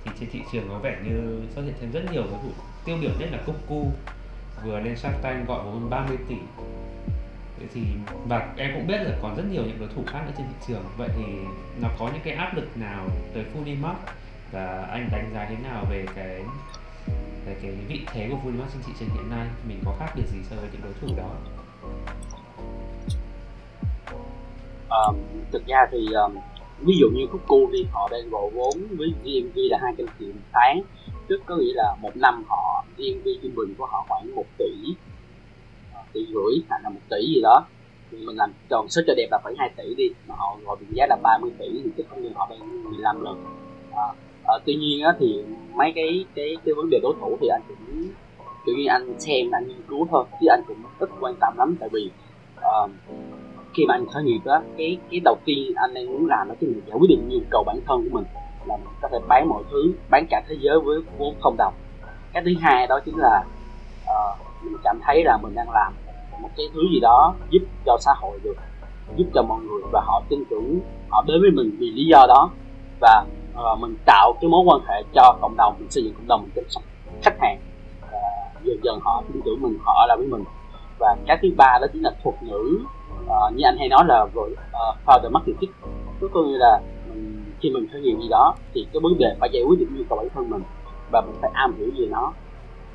[0.03, 2.51] thì trên thị trường có vẻ như xuất hiện thêm rất nhiều đối thủ
[2.85, 3.91] tiêu biểu nhất là Kuku
[4.65, 6.35] vừa lên Shark Tank gọi vốn 30 tỷ.
[7.59, 7.81] Thế thì
[8.27, 10.65] và em cũng biết là còn rất nhiều những đối thủ khác nữa trên thị
[10.67, 10.83] trường.
[10.97, 11.23] Vậy thì
[11.81, 13.97] nó có những cái áp lực nào tới Unimart
[14.51, 16.41] và anh đánh giá thế nào về cái
[17.45, 19.47] về cái vị thế của Unimart trên thị trường hiện nay?
[19.67, 21.29] Mình có khác biệt gì so với những đối thủ đó?
[24.89, 25.15] Um,
[25.51, 26.37] thực ra thì um,
[26.79, 30.49] ví dụ như Cuckoo đi họ đang gọi vốn với GMV là 200 triệu một
[30.53, 30.81] tháng
[31.29, 34.95] tức có nghĩa là một năm họ GMV trung bình của họ khoảng 1 tỷ
[35.93, 37.65] à, tỷ rưỡi hoặc là một tỷ gì đó.
[38.11, 40.77] Thì mình làm tròn số cho đẹp là khoảng 2 tỷ đi mà họ gọi
[40.79, 43.43] định giá là 30 tỷ thì tức có nghĩa họ đang 15 lần.
[43.91, 44.07] À,
[44.47, 45.43] à, tuy nhiên á, thì
[45.75, 48.09] mấy cái cái cái vấn đề đối thủ thì anh cũng
[48.65, 51.75] kiểu như anh xem anh nghiên cứu thôi chứ anh cũng ít quan tâm lắm.
[51.79, 52.09] Tại vì
[52.57, 52.91] uh,
[53.73, 56.55] khi mà anh khởi nghiệp á cái cái đầu tiên anh đang muốn làm đó
[56.59, 58.25] chính là giải quyết được nhu cầu bản thân của mình
[58.65, 61.73] là mình có thể bán mọi thứ bán cả thế giới với vốn không đồng.
[62.33, 63.43] Cái thứ hai đó chính là
[64.03, 65.93] uh, mình cảm thấy là mình đang làm
[66.41, 68.55] một cái thứ gì đó giúp cho xã hội được
[69.15, 70.79] giúp cho mọi người và họ tin tưởng
[71.09, 72.49] họ đến với mình vì lý do đó.
[73.01, 76.27] Và uh, mình tạo cái mối quan hệ cho cộng đồng mình xây dựng cộng
[76.27, 76.83] đồng mình chăm sóc
[77.23, 77.59] khách hàng
[78.11, 78.19] và
[78.63, 80.43] dần dần họ tin tưởng mình họ ở lại với mình.
[80.99, 82.79] Và cái thứ ba đó chính là thuật ngữ
[83.23, 84.31] uh, như anh hay nói là uh,
[85.05, 85.71] founder marketing
[86.19, 86.81] tức có nghĩa là
[87.61, 90.03] khi mình khởi nghiệp gì đó thì cái vấn đề phải giải quyết được nhu
[90.09, 90.63] cầu bản thân mình
[91.11, 92.33] và mình phải am hiểu về nó.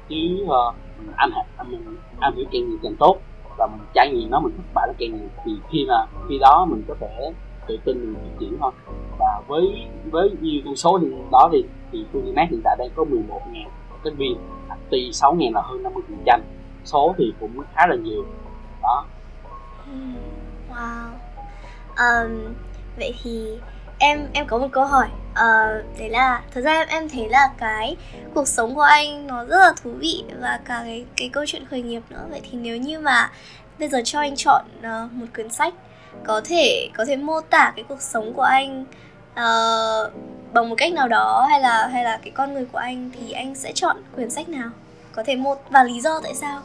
[0.09, 3.19] Chứ uh, mình am hiểu mình am hiểu càng nhiều càng tốt
[3.59, 6.39] và mình trải nghiệm nó mình thất bại nó càng nhiều thì khi mà khi
[6.39, 7.33] đó mình có thể
[7.67, 8.73] tự tin mình phát triển thôi
[9.19, 13.05] và với với nhiều con số thì đó thì thì Unimax hiện tại đang có
[13.05, 13.69] 11 ngàn
[14.05, 14.37] cái viên
[14.91, 16.41] tuy 6 ngàn là hơn 50 phần trăm.
[16.85, 18.25] Số thì cũng khá là nhiều.
[18.83, 19.05] Đó.
[20.71, 21.09] Wow.
[21.97, 22.55] Um,
[22.97, 23.59] vậy thì
[23.99, 25.09] em em có một câu hỏi.
[25.35, 27.97] Ờ, đấy là thật ra em em thấy là cái
[28.35, 31.67] cuộc sống của anh nó rất là thú vị và cả cái cái câu chuyện
[31.71, 32.27] khởi nghiệp nữa.
[32.31, 33.31] Vậy thì nếu như mà
[33.79, 35.75] bây giờ cho anh chọn uh, một cuốn sách
[36.25, 38.85] có thể có thể mô tả cái cuộc sống của anh
[39.31, 40.13] uh,
[40.53, 43.33] bằng một cách nào đó hay là hay là cái con người của anh thì
[43.33, 44.71] anh sẽ chọn quyển sách nào?
[45.13, 46.63] Có thể một và lý do tại sao?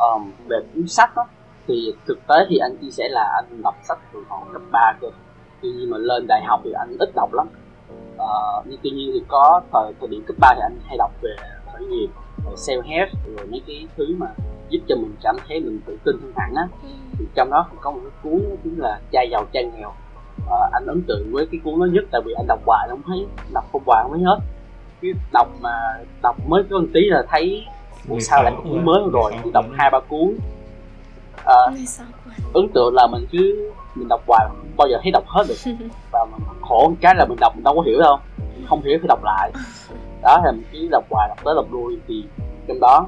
[0.00, 1.26] um, về cuốn sách đó,
[1.70, 4.92] thì thực tế thì anh chia sẻ là anh đọc sách từ hồi cấp 3
[5.00, 5.08] cơ.
[5.62, 7.48] Tuy nhiên mà lên đại học thì anh ít đọc lắm.
[8.14, 11.10] Uh, nhưng tuy nhiên thì có thời thời điểm cấp 3 thì anh hay đọc
[11.22, 11.30] về
[11.72, 12.08] khởi nghiệp
[12.44, 14.26] rồi self help rồi mấy cái thứ mà
[14.68, 16.68] giúp cho mình cảm thấy mình tự tin hơn hẳn á.
[17.18, 19.88] Thì trong đó có một cái cuốn đó chính là trai giàu trai nghèo.
[19.88, 23.02] Uh, anh ấn tượng với cái cuốn đó nhất tại vì anh đọc hoài không
[23.06, 24.38] thấy đọc không hoài không thấy hết.
[25.02, 25.70] Cái đọc mà
[26.22, 27.64] đọc mới có một tí là thấy
[28.08, 30.36] Ủa sao lại có cuốn mới rồi thì đọc hai ba cuốn
[32.24, 32.34] cuốn.
[32.54, 35.54] ấn tượng là mình cứ mình đọc hoài bao giờ thấy đọc hết được.
[36.12, 38.82] Và mình khổ một cái là mình đọc mình đâu có hiểu đâu mình không
[38.82, 39.52] hiểu phải đọc lại.
[40.22, 41.98] Đó thì mình cứ đọc hoài đọc tới đọc lui.
[42.08, 42.24] Thì
[42.68, 43.06] trong đó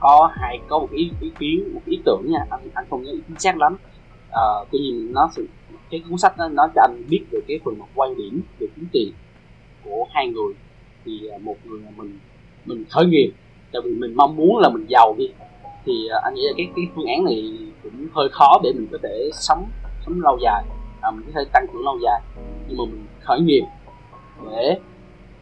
[0.00, 2.38] có hai có một ý ý kiến một ý tưởng nha.
[2.50, 3.76] Anh anh không nhớ chính xác lắm.
[4.30, 5.46] Ờ, tuy nhiên nó sự
[5.90, 8.66] cái cuốn sách đó, nó cho anh biết về cái phần mặt quan điểm về
[8.76, 9.12] chính trị
[9.84, 10.54] của hai người.
[11.04, 12.18] Thì à, một người là mình
[12.66, 13.32] mình khởi nghiệp
[13.72, 15.30] tại vì mình mong muốn là mình giàu đi
[15.84, 18.88] thì à, anh nghĩ là cái cái phương án này cũng hơi khó để mình
[18.92, 19.66] có thể sống
[20.06, 20.64] sống lâu dài.
[21.00, 22.20] À, mình có thể tăng trưởng lâu dài.
[22.68, 23.62] Nhưng mà mình khởi nghiệp
[24.50, 24.78] để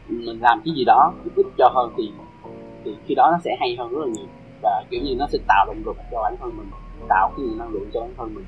[0.08, 2.10] mình làm cái gì đó giúp ích cho hơn thì
[2.84, 4.26] thì khi đó nó sẽ hay hơn rất là nhiều.
[4.62, 6.70] Và kiểu như nó sẽ tạo động lực cho bản thân mình
[7.08, 8.44] tạo cái nguồn năng lượng cho bản thân mình.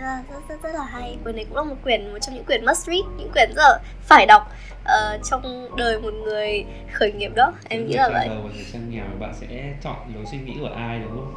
[0.00, 1.18] Rất, rất, rất, rất là hay.
[1.24, 3.62] Quyển này cũng là một quyển một trong những quyển must read những quyển rất
[3.62, 4.42] là phải đọc
[4.84, 7.52] ờ, trong đời một người khởi nghiệp đó.
[7.68, 8.28] Em nghĩ là vậy.
[8.28, 11.34] một người sang nghèo bạn sẽ chọn lối suy nghĩ của ai đúng không?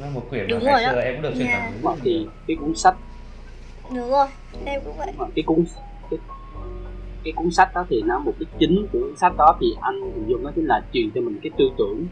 [0.00, 1.60] Là một quyển Đúng mà rồi ngày xưa em cũng được truyền Yeah.
[1.62, 2.94] cảm hứng rất thì cái cuốn sách
[3.94, 4.26] đúng rồi
[4.64, 5.12] em cũng vậy.
[5.34, 5.64] Cái cuốn
[6.10, 6.18] cái,
[7.24, 10.00] cái cuốn sách đó thì nó mục đích chính của cuốn sách đó thì anh
[10.00, 12.06] hình dung đó chính là truyền cho mình cái tư tưởng.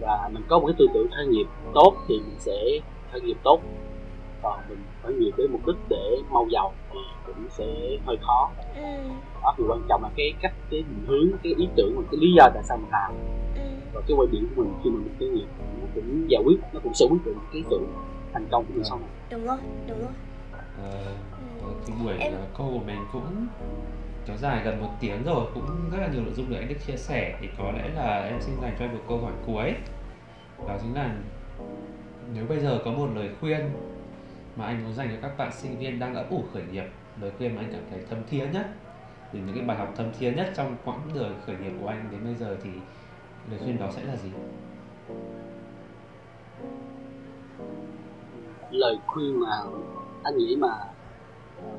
[0.00, 2.56] Và mình có một cái tư tưởng khởi nghiệp tốt thì mình sẽ
[3.12, 3.60] khởi nghiệp tốt
[4.42, 7.64] còn mình khởi nghiệp với mục đích để mau giàu thì cũng sẽ
[8.06, 8.50] hơi khó.
[8.74, 12.02] Ừm, đó thì quan trọng là cái cách cái định hướng cái ý tưởng và
[12.10, 13.12] cái lý do tại sao mình làm.
[13.56, 13.80] Ừm.
[13.92, 15.46] và cái quan điểm của mình khi mà mình khởi nghiệp
[15.80, 17.86] nó cũng giải quyết nó cũng sẽ quyết định cái sự
[18.32, 19.08] thành công của mình sau này.
[19.30, 19.56] Đúng rồi
[19.88, 20.12] đúng rồi.
[20.76, 21.14] Ờ,
[21.62, 21.74] Ừm.
[21.86, 23.46] cái buổi Em- ờ, câu của mình cũng
[24.26, 26.74] kéo dài gần một tiếng rồi cũng rất là nhiều nội dung được anh Đức
[26.86, 27.36] chia sẻ.
[27.40, 29.74] Thì có lẽ là em xin dành cho anh một câu hỏi cuối.
[30.68, 31.16] Đó chính là
[32.34, 33.60] nếu bây giờ có một lời khuyên
[34.56, 36.84] mà anh muốn dành cho các bạn sinh viên đang ấp ủ khởi nghiệp.
[37.20, 38.66] Lời khuyên mà anh cảm thấy thâm thiết nhất,
[39.32, 42.08] từ những cái bài học thâm thiết nhất trong quãng đời khởi nghiệp của anh
[42.10, 42.70] đến bây giờ thì
[43.50, 44.30] lời khuyên đó sẽ là gì?
[48.70, 49.62] Lời khuyên mà
[50.22, 50.88] anh nghĩ mà ờ,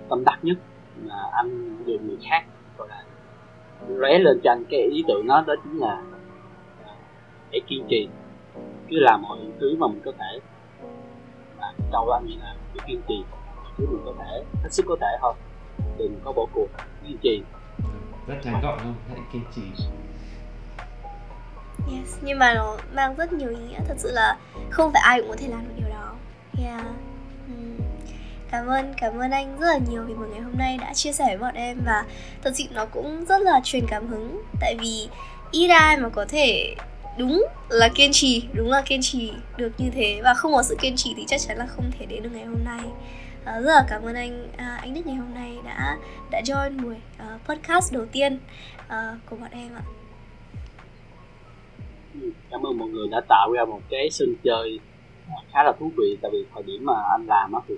[0.10, 0.58] tâm đắc nhất
[1.04, 2.46] mà anh về người khác
[2.78, 3.04] gọi là
[3.88, 6.02] lóe lên cho anh cái ý tưởng đó đó chính là
[7.52, 8.10] hãy kiên trì
[8.90, 10.40] cứ làm mọi thứ mà mình có thể
[11.92, 13.24] câu đó anh nghĩ là cứ kiên trì
[13.78, 15.34] thứ mình có thể hết sức có thể thôi
[15.98, 16.68] đừng có bỏ cuộc
[17.04, 17.44] kiên trì
[18.28, 19.62] rất ngắn gọn không hãy kiên trì
[21.92, 24.38] Yes, nhưng mà nó mang rất nhiều ý nghĩa thật sự là
[24.70, 26.14] không phải ai cũng có thể làm được điều đó.
[26.64, 26.86] Yeah.
[27.48, 27.78] Ừm.
[28.52, 31.14] Cảm ơn, cảm ơn anh rất là nhiều vì buổi ngày hôm nay đã chia
[31.14, 32.06] sẻ với bọn em và
[32.42, 35.10] thật sự nó cũng rất là truyền cảm hứng tại vì
[35.52, 36.76] ít ai mà có thể
[37.18, 40.76] đúng là kiên trì, đúng là kiên trì được như thế và không có sự
[40.82, 42.82] kiên trì thì chắc chắn là không thể đến được ngày hôm nay.
[43.46, 45.98] À, rất là cảm ơn anh à, anh Đức ngày hôm nay đã
[46.32, 48.40] đã join buổi uh, podcast đầu tiên
[48.80, 48.94] uh,
[49.30, 49.84] của bọn em ạ.
[52.52, 54.80] cảm ơn mọi người đã tạo ra một cái sân chơi
[55.54, 57.76] khá là thú vị tại vì thời điểm mà anh làm á thì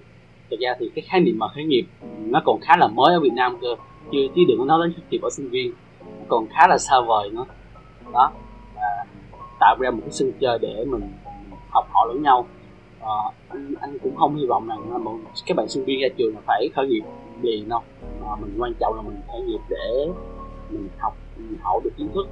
[0.51, 1.85] thực ra thì cái khái niệm mà khởi nghiệp
[2.17, 3.75] nó còn khá là mới ở Việt Nam cơ
[4.11, 5.73] chưa chứ đừng có nói đến khởi nghiệp ở sinh viên
[6.27, 7.45] còn khá là xa vời nữa
[8.13, 8.31] đó
[9.63, 11.01] tạo ra một cái sân chơi để mình
[11.69, 12.45] học hỏi lẫn nhau.
[12.99, 16.07] Ờ, anh, anh cũng không hy vọng rằng là một các bạn sinh viên ra
[16.17, 17.03] trường là phải khởi nghiệp
[17.41, 17.81] liền đâu.
[18.21, 20.07] Mà mình quan trọng là mình khởi nghiệp để
[20.69, 22.27] mình học mình học được kiến thức.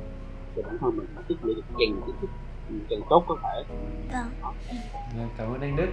[0.56, 2.30] Thì bản thân mình phải tích lũy được càng kiến thức
[2.90, 3.64] càng tốt có thể.
[4.14, 4.54] Vâng.
[5.18, 5.90] Vâng, cảm ơn anh Đức